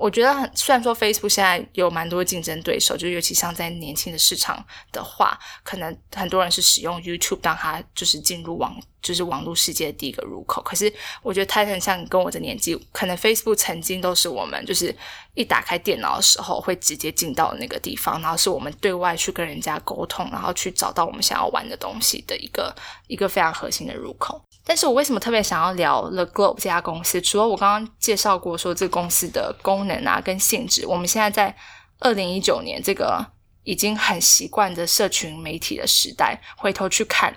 [0.00, 10.62] 我觉得很，虽然说 Facebook 现在有蛮多竞争对手，就尤其像在年轻的市场的话，可能很多人是使用 YouTube 当它就是进入网，就是网络世界的第一个入口。
[10.62, 10.90] 可是
[11.22, 14.96] 我觉得 Titan 像跟我的年纪，可能 Facebook 曾经都是我们就是
[15.34, 22.74] 一打开电脑的时候会直接进到那个地方，然后是我们对外去跟人家沟通，然后去找到我们想要玩的东西的一个
[23.06, 24.42] 一个非常核心的入口。
[24.70, 27.20] 但是我为什么特别想要聊 The Globe 这家公司？
[27.20, 31.52] 除了我刚刚介绍过说这个公司的功能啊跟性质，我们现在在
[31.98, 33.26] 二零一九年这个
[33.64, 37.34] 已经很习惯的社群媒体的时代，回头去看。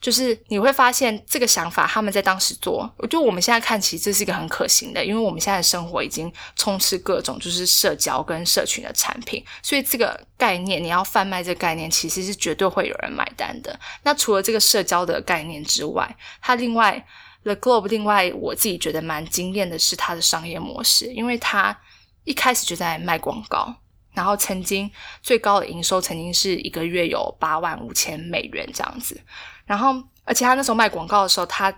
[0.00, 13.78] 就是你会发现这个想法，他们在当时做，我觉得我们现在看，其实这是一个很可行的，因为我们现在的生活已经充斥各种就是社交跟社群的产品，所以这个概念你要贩卖这个概念，其实是绝对会有人买单的。
[14.02, 17.04] 那除了这个社交的概念之外，它另外
[17.42, 21.76] The Globe 另外我自己觉得蛮惊艳的是它的商业模式，因为它
[22.24, 23.74] 一开始就在卖广告，
[24.16, 24.90] 然后曾经
[25.22, 29.20] 最高的营收曾经是一个月有八万五千美元这样子。
[29.66, 29.94] 然后，
[30.24, 31.70] 而且他那时候卖广告的时候，他，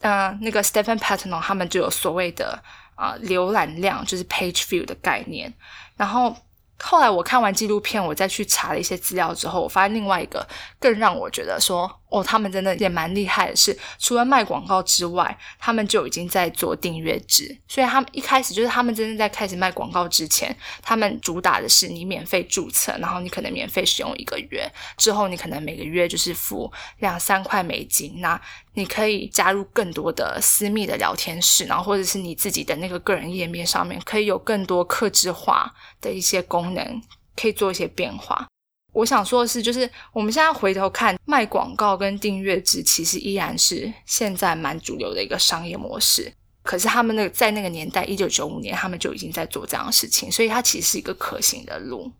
[0.00, 2.62] 呃，那个 Stephen Patton 他们就有所谓的
[2.94, 5.50] 啊浏览量，就是 page view 的概念。
[5.96, 6.36] 然后
[6.78, 10.46] 后来我看完纪录片，我再去查了一些资料之后，我发现另外一个
[10.78, 11.90] 更让我觉得说。
[12.16, 17.54] 哦，他们真的也蛮厉害的，是除了卖广告之外，他们就已经在做订阅制。
[17.68, 28.40] 所以他们一开始就是他们真正在开始卖广告之前，他们主打的是你免费注册，然后你可能免费使用一个月，之后你可能每个月就是付两三块美金，那
[28.72, 37.02] 你可以加入更多的私密的聊天室，然后或者是你自己的那个个人页面上面可以有更多克制化的一些功能，
[37.36, 38.48] 可以做一些变化。
[38.96, 46.32] 我想说的是，就是我们现在回头看卖广告跟订阅制，其实依然是现在蛮主流的一个商业模式。
[46.62, 52.10] 可是他们那个在那个年代，一九九五年，他们就已经在做这样的事情，所以它其实是一个可行的路。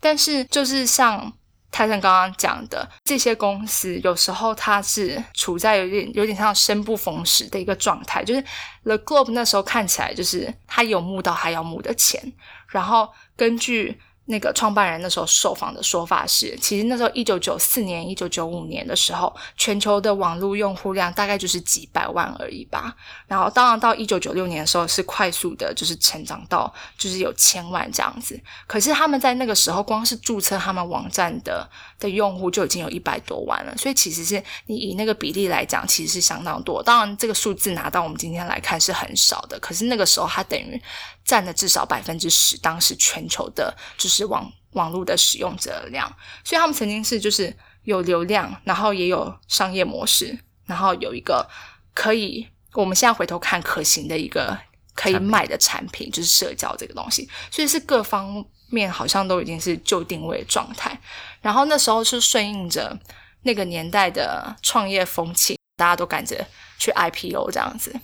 [0.00, 1.30] 但是就是像
[1.70, 8.24] 泰森刚刚讲的，这些公司有时候它是处在有点有点像生不逢时的一个状态。
[8.24, 8.42] 就是
[8.84, 12.32] The Globe 那时候看起来就是他有募到他要募的钱，
[12.68, 14.00] 然后根据。
[14.26, 22.96] 那个创办人那时候受访的说法是，其实那时候一九九四年、一九九五年的时候，全球的网络用户量大概就是几百万而已吧。
[23.26, 28.40] 然后，当然到一九九六年的时候，是快速的，就是成长到就是有千万这样子。
[28.66, 31.68] 可是他们在那个时候，光是注册他们网站的
[32.04, 33.76] 的用户就已经有一百多万了。
[33.76, 36.82] 所以，其实是你以那个比例来讲，其实是相当多。
[36.82, 39.58] 当然，这个数字拿到我们今天来看是很少的。
[39.58, 40.80] 可是那个时候，它等于
[41.24, 46.06] 占了至少百分之十，当时全球的就是网网络的使用者量。
[46.44, 51.48] 所以他们曾经是就是有流量，然后也有商业模式，然后有一个
[51.94, 54.56] 可以我们现在回头看可行的一个
[54.94, 57.28] 可以卖的产品，就是社交这个东西。
[57.50, 58.44] 所以是各方
[58.74, 60.98] 面好像都已经是旧定位状态。
[61.40, 62.98] 然后那时候是顺应着
[63.42, 66.44] 那个年代的创业风气，大家都赶着
[66.78, 67.94] 去 IPO 这样子。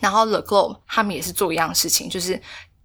[0.00, 2.34] 然后 The Globe 他们也是做一样事情，就是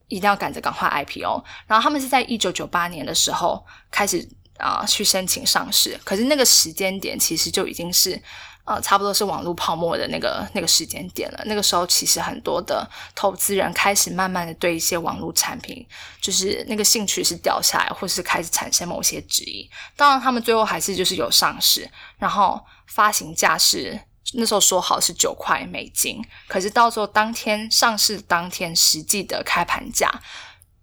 [0.07, 1.43] 一定要赶着赶快 IPO。
[1.65, 4.25] 然后他们是在一九九八年的时候开始
[4.57, 8.21] 啊去申请上市，可是那个时间点其实就已经是
[8.66, 11.41] 呃差不多是网络泡沫的那个那个时间点了。
[11.45, 15.86] 那个时候其实很多的投资人开始慢慢的对一些网络产品
[16.20, 19.70] 就是那个兴趣是掉下来，或是开始产生某些质疑。
[19.95, 23.99] 当然他们最后还是就是有上市，然后发行价是。
[24.34, 30.09] 那时候说好是九块美金，可是到时候当天上市当天实际的开盘价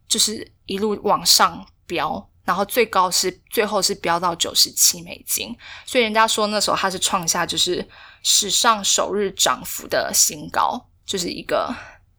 [0.06, 7.86] 就是一路往上飙，然后最高是最后是飙到九十七美金，所以人家说那时候它是创下就是
[8.22, 11.70] 史上首日涨幅的新高，就是一个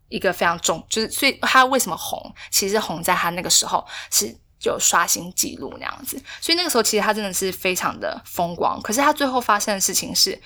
[0.07, 2.31] 一个非常重，就是所以它为什么红？
[2.51, 10.39] 其实红在它那个时候是有刷新记录那样子，所以那个时候其实它真的是非常的风光，可是它最后发生的事情是。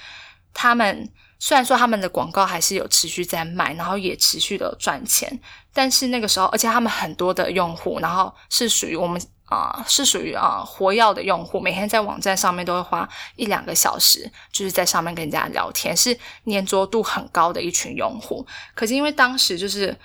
[0.55, 5.27] 他们虽然说他们的广告还是有持续在卖，然后也持续的赚钱，
[5.73, 9.19] 但是那个时候，而且他们很多的用户，然后是属于我们
[9.53, 18.45] 啊，是属于啊活跃的用户，每天在网站上面都会花一两个小时，就是在上面跟人家聊天，是粘着度很高的一群用户。
[18.73, 19.97] 可是因为当时就是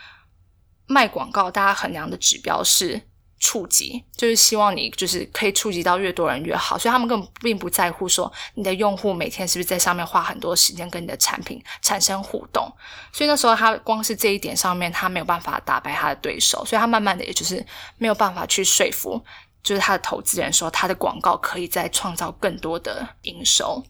[0.86, 3.03] 卖广告，大家衡量的指标是。
[3.41, 12.70] 触及就是希望你就是可以触及到越多人越好，所以他们根本并不在乎说你的用户每天是不是在上面花很多时间跟你的产品产生互动。
[13.12, 17.64] 所以那时候他光是这一点上面，他没有办法打败他的对手，所以他慢慢的也就是
[17.97, 19.22] 没有办法去说服，
[19.62, 23.82] 就是他的投资人说他的广告可以再创造更多的营收。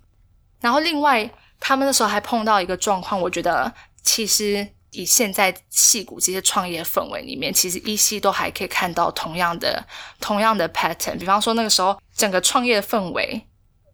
[0.61, 3.73] 然后另外他们那时候还碰到一个状况，我觉得
[4.03, 4.69] 其实。
[4.93, 9.85] 以现在戏骨这些创业氛围里面，其实依稀都还可以看到同样的
[10.21, 11.19] 同样的 pattern。
[11.19, 13.47] 比方说那个时候整个创业氛围，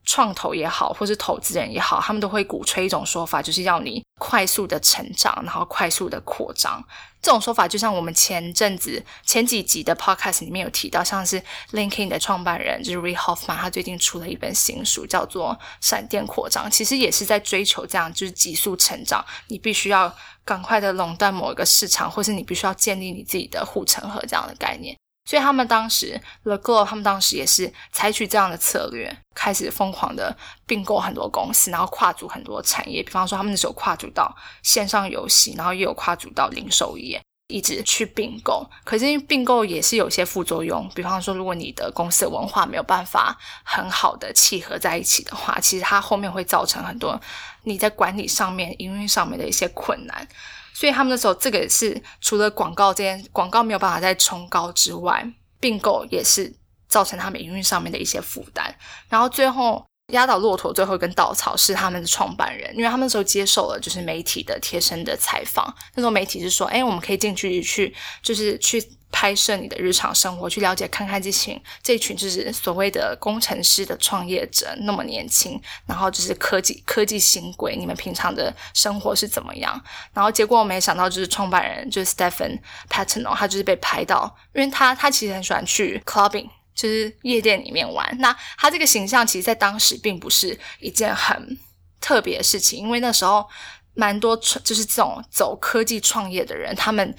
[0.04, 6.82] 创投也好，或是投资人也好，他们都会鼓吹一种说法，就是要你快速的成长，然后快速的扩张。
[7.24, 19.24] 这种说法就像我们前阵子前几集的 podcast 里面有提到，像是 LinkedIn 的创办人就是 Reid Hoffman，他最近出了一本新书，叫做《闪电扩张》，其实也是在追求这样就是急速成长。
[19.48, 20.14] 你必须要
[20.44, 24.94] 赶快的垄断某一个市场，或是你必须要建立你自己的护城河这样的概念。
[25.24, 33.02] 所以他们当时 The Globe 他们当时也是采取这样的策略，开始疯狂的并购很多公司，然后跨足很多产业。
[33.02, 37.18] 比方说，他们那时候跨足到线上游戏，然后也有跨足到零售业，
[37.48, 38.68] 一直去并购。
[38.84, 47.18] 可是并购也是有些副作用，比方说，如果你的公司的文化没有办法很好的契合在一起的话，其实它后面会造成很多
[47.62, 50.28] 你在管理上面、营运上面的一些困难。
[50.74, 55.26] 所以他们那时候，这个是除了广告这件广告没有办法再冲高之外，
[55.60, 56.52] 并购也是
[56.88, 58.74] 造成他们营运上面的一些负担。
[59.08, 68.82] 然后最后压倒骆驼最后一根稻草是他们的创办人，因为他们那时候接受了就是媒体的贴身的采访，那时候媒体是说：“哎，我们可以近距离去，就是去。”
[69.16, 79.80] 拍摄你的日常生活，去了解看看这群这群就是所谓的工程师的创业者，那么年轻，然后就是科技科技新贵，你们平常的生活是怎么样？
[80.12, 82.58] 然后结果我没想到，就是创办人就是 Stephen
[82.90, 88.04] Patino，他就是被拍到，因为他他其实很喜欢去 clubbing，就是夜店里面玩。
[88.18, 91.56] 那他这个形象其实，在当时并不是一件很
[92.00, 93.48] 特别的事情，因为那时候
[93.94, 97.14] 蛮多就是这种走科技创业的人，他们。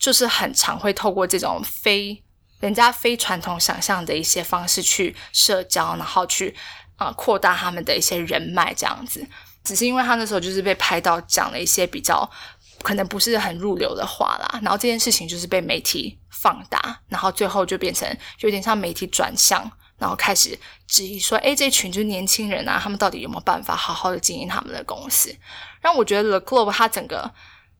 [0.00, 2.20] 就是很常会透过这种非
[2.58, 6.56] 人家非传统想象的一些方式去社交，然后去
[6.96, 9.24] 啊扩大他们的一些人脉这样子。
[9.62, 12.28] 只是因为他那时候就是被拍到讲了一些比较
[12.82, 25.34] 可能不是很入流的话啦，然后这件事情就是被媒体放大，然后最后就变成有点像媒体转向，然后开始质疑说：“哎，这群就是年轻人啊，他们到底有没有办法好好的经营他们的公司？”
[25.82, 27.30] 让我觉得 The Globe 它整个。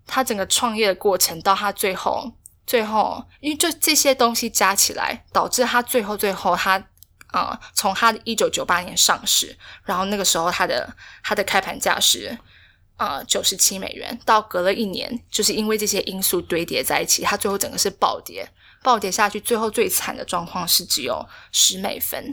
[0.07, 2.33] 他整个创业的过程到他最后
[2.67, 6.83] 最后，因为就这些东西加起来，导致他最后最后他
[7.29, 10.93] 啊，从他的一九九八年上市，然后那个时候他的
[11.23, 12.37] 他的开盘价是
[12.97, 18.49] 啊九十七美元，到隔了一年，就是因为这些因素堆叠在一起，他最后整个是暴跌，
[18.83, 22.33] 暴跌下去，最后最惨的状况是只有十美分，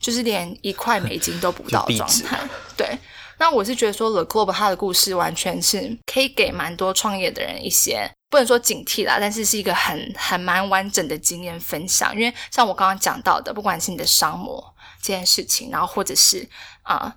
[0.00, 2.40] 就是连一块美金都不到的状态。
[2.76, 2.98] 对，
[3.42, 8.08] 那我是觉得说，The Globe 它的故事完全是可以给蛮多创业的人一些。
[8.30, 12.14] 不能说警惕啦，但是是一个很很蛮完整的经验分享。
[12.14, 14.62] 因为像我刚刚讲到的，不管是你的商模
[15.02, 16.48] 这件事情，然后或者是
[16.84, 17.12] 啊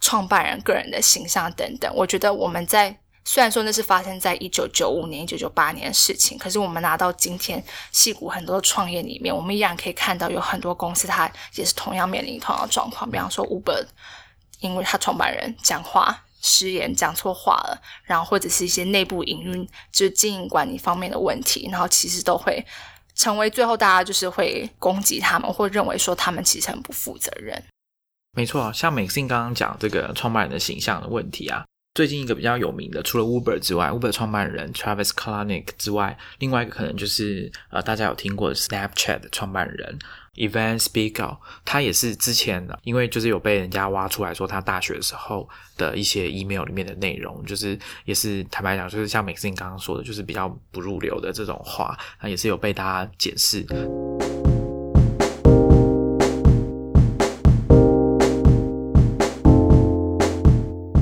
[0.00, 7.62] 创办人个人的形象等等，我觉得我们在虽然说那是发生在一九九五年、一九九八年的事情，可是我们拿到今天
[7.92, 13.08] 戏骨很多的创业里面，我们依然可以看到有很多公司它也是同样面临同样的状况。
[13.10, 13.84] 比方说 Uber，
[14.60, 16.24] 因为他创办人讲话。
[16.40, 22.64] 失言讲错话了，然后或者是一些内部营运，就是经营管理方面的问题，然后其实都会
[23.16, 27.60] 成为最后大家就是会攻击他们，或认为说他们其实很不负责任。
[28.36, 39.98] 没错，像美信刚刚讲这个创办人的形象的问题啊，最近一个比较有名的，除了 Uber 之外，Uber 创办人 Travis Kalanick 之外，另外一个可能就是呃大家有听过 Snapchat 的创办人。
[40.38, 53.66] Event Speaker，他也是之前的，因为就是有被人家挖出来说他大学的时候的一些 email 里面的内容，就是也是坦白讲，就是像 Maxine 刚刚说的，就是比较不入流的这种话，那也是有被大家检视。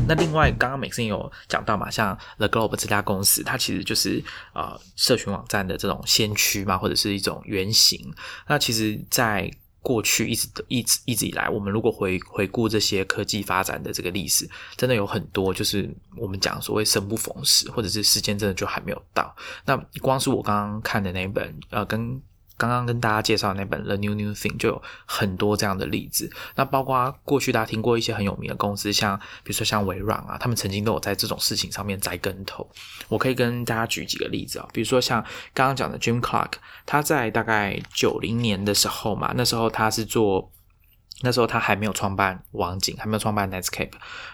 [0.09, 4.23] 那另外，刚刚美森有讲到嘛，像 The Globe 这家公司，它其实就是
[4.55, 8.15] 呃社群网站的这种先驱嘛，或者是一种原型。
[8.47, 9.51] 那其实，在
[9.81, 19.35] 过去一直一直一直以来，我们如果回回顾这些科技发展的这个历史，真的有很多就是我们讲所谓生不逢时，或者是时间真的就还没有到。
[19.65, 22.21] 那光是我刚刚看的那本呃跟。
[22.59, 26.31] 刚刚跟大家介绍那本《The New New Thing》就有很多这样的例子。
[26.55, 32.67] 那包括过去大家听过一些很有名的公司，像比如说像微软啊，他们曾经都有在这种事情上面栽跟头。
[33.09, 36.53] 我可以跟大家举几个例子啊，比如说像刚刚讲的 Jim Clark，
[36.87, 40.51] 他在大概九零年的时候嘛，那时候他是做，
[41.21, 43.93] 那时候他还没有创办网景，还没有创办 Netscape。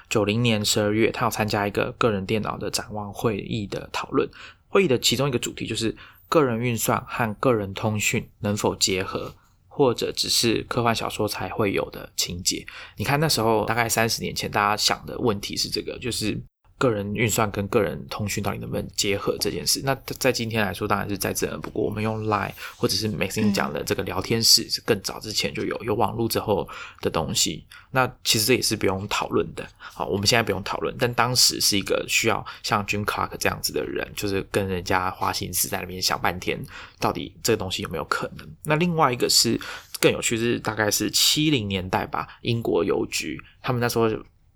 [0.09, 4.29] 九零年十二月，他要参加一个个人电脑的展望会议的讨论，
[4.69, 5.97] 会议的其中一个主题就是。
[6.33, 9.35] 个人运算和个人通讯能否结合，
[9.69, 12.65] 或者只是科幻小说才会有的情节？
[12.97, 16.43] 你看那时候大概三十年前，大家想的问题是这个，就是。
[16.83, 19.81] 个人运算跟个人通讯到底能不能结合这件事？
[19.85, 21.47] 那在今天来说，当然是在这。
[21.59, 26.69] 不过我们用 Line 或者是 Maxine 讲的这个聊天室，是更早之前就有有网络之后
[27.01, 27.65] 的东西。
[27.93, 29.65] 那其实这也是不用讨论的。
[29.79, 36.61] 好，我们现在不用讨论，但当时是一个需要像 Jim Clark 这样子的人，就是跟人家花心思在那边想半天，
[36.99, 38.49] 到底这个东西有没有可能？
[38.65, 39.61] 那另外一个是
[40.01, 44.11] 更有趣，是大概是七零年代吧，英国邮局他们那时候。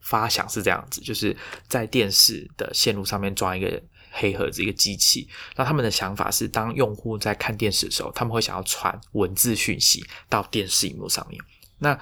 [0.07, 1.37] 发想是这样子，就是
[1.67, 3.83] 在电视的线路上面装一个
[4.13, 5.29] 黑盒子，一个机器。
[5.57, 11.43] 那他们的想法是，当用户在看电视的时候，他们会想要传文字讯息到电视荧幕上面。
[11.79, 11.99] 那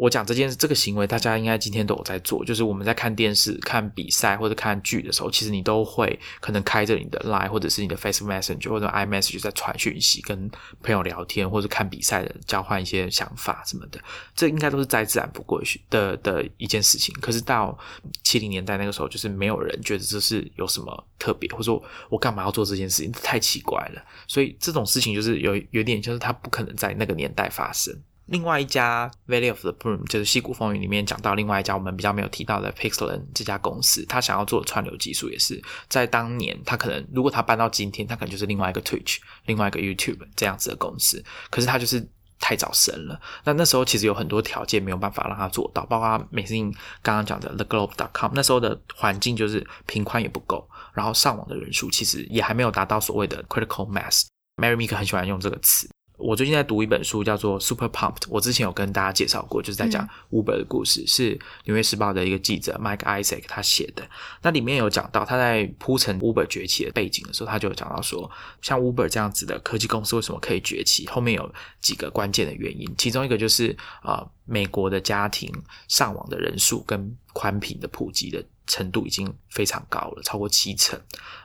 [0.00, 2.42] 我讲这件事，这个行为，大家应该今天都有在做。
[2.42, 10.50] 就是我们在看电视、看比赛或者看剧的时候，其实你都会可能开着你的 Line 或者是你的 Facebook Messenger 或者 iMessage 在传讯息、跟
[10.82, 14.00] 朋友聊天，或者看比赛的交换一些想法什么的。
[14.34, 17.14] 这应该都是再自然不过的的一件事情。
[17.20, 17.78] 可是到
[18.24, 24.02] 七零年代那个时候，就是没有人觉得这是有什么特别，或者说我干嘛要做这件事情，太奇怪了。
[24.26, 27.94] 所以这种事情就是有有点，就是它不可能在那个年代发生。
[28.30, 41.22] 另外一家 Valley of the Broom 就是西谷风云里面讲到另外一家我们比较没有提到的 Pixel 这家公司，他想要做的串流技术也是在当年，他可能如果他搬到今天，他可能就是另外一个 Twitch，另外一个 YouTube 这样子的公司。
[41.50, 42.08] 可是他就是
[42.38, 46.72] 太早生了，那那时候其实有很多条件没有办法让他做到，包括美信
[47.02, 54.26] 刚刚讲的 The Globe.com，那时候的环境就是频宽也不够，然后上网的人数其实也还没有达到所谓的 Critical Mass。
[54.56, 55.88] Mary Meek 很喜欢用这个词。
[56.20, 58.20] 我最近在读一本书，叫做《Super Pumped》。
[58.28, 64.08] 我之前有跟大家介绍过，就是在讲 Uber 的故事，是《纽约时报》的一个记者 Mike Isaac 他写的。
[64.42, 71.06] 那里面有讲到他在铺陈 Uber 崛起的背景的时候，他就有讲到说，像 Uber 这样子的科技公司为什么可以崛起？
[71.08, 75.52] 后面有几个关键的原因，其中一个就是啊，美国的家庭
[75.88, 81.00] 上网的人数跟宽频的普及的程度已经非常高了，超过七成。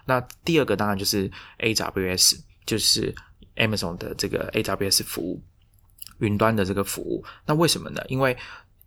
[0.05, 3.13] 那第二个当然就是 AWS，就是
[3.55, 5.41] Amazon 的这个 AWS 服务，
[6.19, 8.01] 云端的这个服务，那为什么呢？
[8.07, 8.35] 因为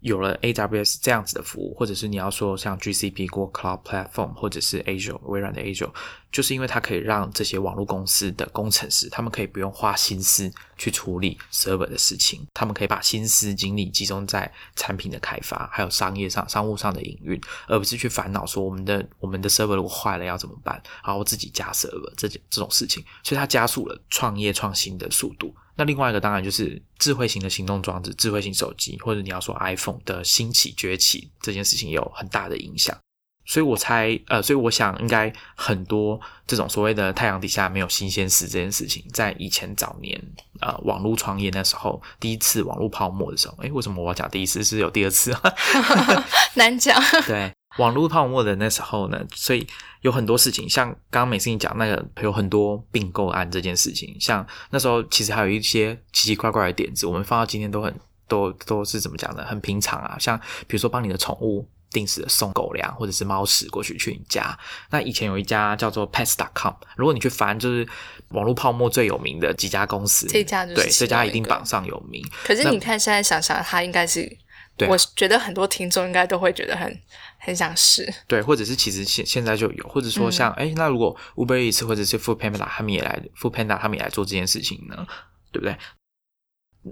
[0.00, 5.92] 有了 AWS 这样子的服务，或者是你要说像 GCP 或 Cloud Platform，或者是 Azure 微软的 Azure，
[6.30, 25.52] 就是因为它可以让这些网络公司的工程师，他们可以不用花心思去处理 server 的事情，他们可以把心思精力集中在产品的开发，还有商业上、商务上的营运，而不是去烦恼说我们的我们的 server 如果坏了要怎么办，然后自己加 server 这这种事情，所以它加速了创业创新的速度。
[25.78, 32.98] 那另外一个当然就是智慧型的行动装置、智慧型手机，或者你要说 iPhone 的兴起崛起这件事情有很大的影响。
[33.46, 40.20] 所以我猜，呃，所以我想应该很多这种所谓的太阳底下没有新鲜事这件事情，在以前早年
[40.60, 45.34] 呃网络创业那时候，第一次网络泡沫的时候，诶，为什么我要讲第一次是有第二次？
[46.56, 47.00] 难讲。
[47.24, 47.50] 对。
[47.78, 49.66] 网络泡沫的那时候呢，所以
[50.02, 57.94] 有很多事情，像刚刚美思你讲那个有很多并购案这件事情，像那时候其实还有一些奇奇怪怪的点子，我们放到今天都很
[58.26, 60.16] 都都是怎么讲呢，很平常啊。
[60.18, 64.58] 像比如说帮你的宠物定时的送狗粮或者是猫屎过去去你家，
[64.90, 67.86] 那以前有一家叫做 Pets.com，如果你去翻就是
[68.30, 72.22] 网络泡沫最有名的几家公司，这家就是对这家一定榜上有名。
[72.44, 74.36] 可是你看现在想想，它应该是。
[74.86, 76.88] 我觉得很多听众应该都会觉得很
[77.38, 85.06] 很想试，对，或者是其实现现在就有，或者说像哎，那如果 Uber Eats 或者是 Food Panda 他们也来 Food Panda 他们也来做这件事情呢，
[85.52, 85.76] 对不对？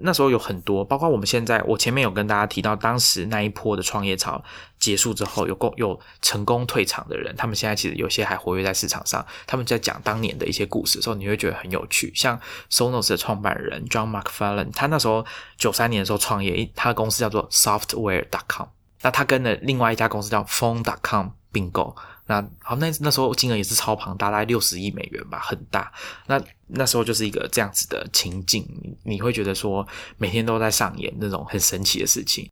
[0.01, 4.43] 那时候有很多，包括我们现在，我前面有跟大家提到，当时那一波的创业潮
[4.77, 9.25] 结束之后，有够有成功退场的人，他们现在其实有些还活跃在市场上。
[9.47, 12.11] 他们在讲当年的一些故事的时候，你会觉得很有趣。
[12.13, 12.39] 像
[12.69, 15.25] Sonos 的创办人 John McFarlane，他那时候
[15.57, 18.67] 九三年的时候创业，他的公司叫做 Software.com，
[19.01, 21.95] 那他跟了另外一家公司叫 Phone.com 并购。
[22.29, 25.91] 那好，那那时候金额也是超庞大，大概六十亿美元吧，很大。
[26.25, 29.87] 那那时候就是一个这样子的情境，你你会觉得说
[30.17, 32.49] 每天都在上演那种很神奇的事情。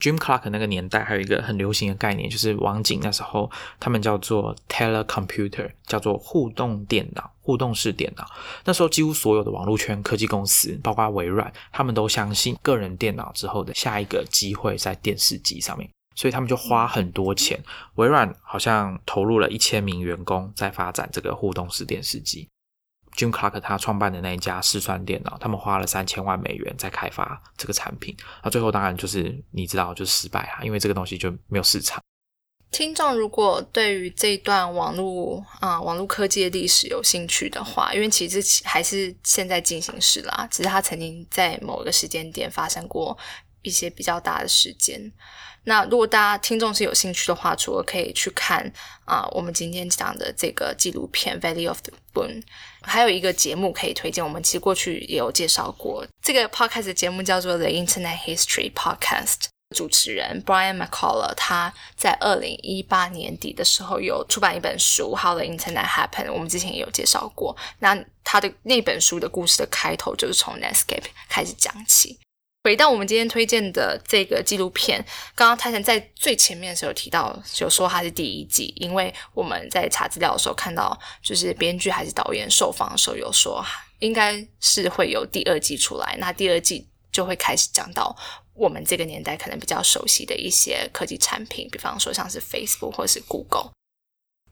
[0.00, 8.26] Jim Clark 那个年代还有一个很流行的概念，就是网景那时候他们叫做 telecomputer，叫做互动电脑、互动式电脑。
[8.64, 15.88] 那时候几乎所有的网络圈科技公司，包括微软，他们都相信个人电脑之后的下一个机会在电视机上面。
[16.16, 17.62] 所以他们就花很多钱，
[17.94, 22.48] 微软好像投入了一千名员工在发展这个互动式电视机。
[23.20, 32.02] Jim Clark 他创办的那一家试算电脑，他们花了三千万美元在开发这个产品，那最后当然就是你知道，就是失败啊，因为这个东西就没有市场。
[32.70, 43.18] 听众如果对于这段网络啊网络科技的历史有兴趣的话，因为其实还是现在进行时啦，只是它曾经在某个时间点发生过
[43.60, 45.12] 一些比较大的事件。
[45.64, 48.72] 那如果大家听众是有兴趣的话，除了可以去看
[49.04, 52.40] 啊，我们今天讲的这个纪录片《Valley of the Moon》，
[52.82, 54.24] 还有一个节目可以推荐。
[54.24, 59.34] 我们其实过去也有介绍过，这个 podcast 节目叫做《The Internet History Podcast》。
[59.76, 67.56] 主持人 Brian McCullough 他在二零一八年底的时候有出版一本书《How the Internet Happened》，我们之前也有介绍过。
[67.78, 72.18] 那他的那本书的故事的开头就是从 Netscape 开始讲起。
[72.62, 75.02] 回到我们今天推荐的这个纪录片，
[75.34, 83.64] 刚刚泰森在最前面的时候提到，就说它是第一季，因为我们在查资料的时候看到，就是编剧还是导演受访的时候有说，
[84.00, 88.14] 应该是会有第二季出来，那第二季就会开始讲到
[88.52, 93.70] 我们这个年代可能比较熟悉的一些科技产品，比方说像是 Facebook 或是 Google。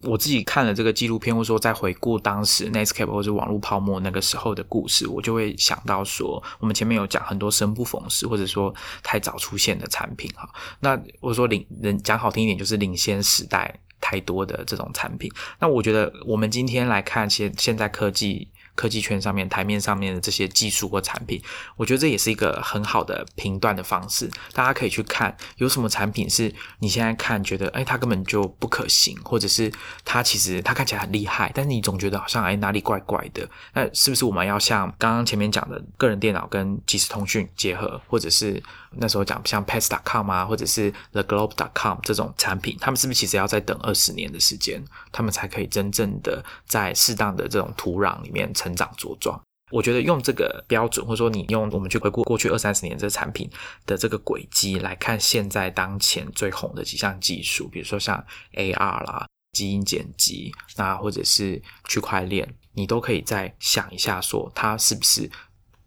[0.03, 10.49] 我自己看了这个纪录片，或者说在回顾当时 Netscape 或者网络泡沫那个时候的故事，我就会想到说，我们前面有讲很多生不逢时，或者说太早出现的产品哈。
[10.80, 15.30] 那我说领人讲好听一点，就是领先时代太多的这种产品。
[15.59, 18.49] 那我觉得我们今天来看，现现在科技。
[18.79, 21.43] 科技圈上面台面上面的这些技术或产品，
[21.74, 24.31] 我觉得这也是一个很好的评断的方式。
[24.53, 29.72] 大家可以去看有什么产品是你现在看觉得，哎，它根本就不可行，或者是
[30.05, 33.49] 它其实它看起来很厉害，但是你总觉得好像哎哪里怪怪的。
[33.74, 38.62] 那是不是我们要像刚刚前面讲的个人电脑跟即时通讯结合，或者是？
[38.93, 44.82] 那时候讲像 Pets.com 啊，或者是 The Globe.com 这种产品，他们是不是其实要再等二十年的时间，
[45.12, 49.41] 他们才可以真正的在适当的这种土壤里面成长茁壮？
[49.70, 53.51] 我觉得用这个标准，或者说你用我们去回顾过去二三十年这产品
[53.84, 58.24] 的这个轨迹来看，现在当前最红的几项技术，比如说像
[58.55, 65.30] AR 啦、基因剪辑，那或者是区块链，你都可以再想一下，说它是不是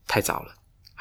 [0.08, 0.54] 太早了？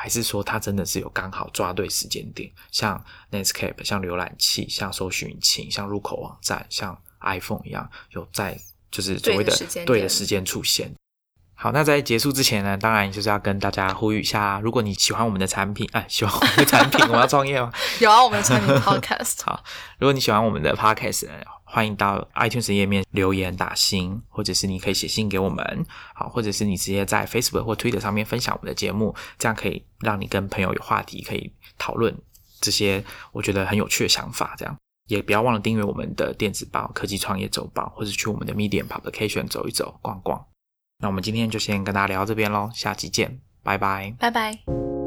[0.03, 8.59] 还是说它真的是有刚好抓对时间点，像 Netscape、像浏览器、像搜寻引擎、像入口网站、像 iPhone 一样，有在
[8.91, 10.91] 就是所谓的对的时间出现。
[11.63, 17.71] 好，那在结束之前呢，当然就是要跟大家呼吁一下，如果你喜欢我们的产品，哎，喜欢我们的产品， 我要创业吗？
[18.01, 19.45] 有啊，我们的产品 Podcast。
[19.45, 19.63] 好，
[19.99, 21.29] 如果你喜欢我们的 Podcast，
[21.65, 25.85] 欢迎到 iTunes 页面留言打星，或者是你可以写信给我们，
[26.15, 32.17] 好，或者是你直接在 Facebook 或 Twitter 上面分享我们的节目，这样可以让你跟朋友有话题可以讨论
[32.63, 34.55] 这些我觉得很有趣的想法。
[34.57, 34.75] 这样
[35.09, 40.43] 也不要忘了订阅我们的电子报《科技创业周报》，或者去我们的 Medium Publication 走一走、逛逛。
[41.01, 45.00] 那我们今天就先跟大家聊到这边喽，下期见，拜拜，拜拜。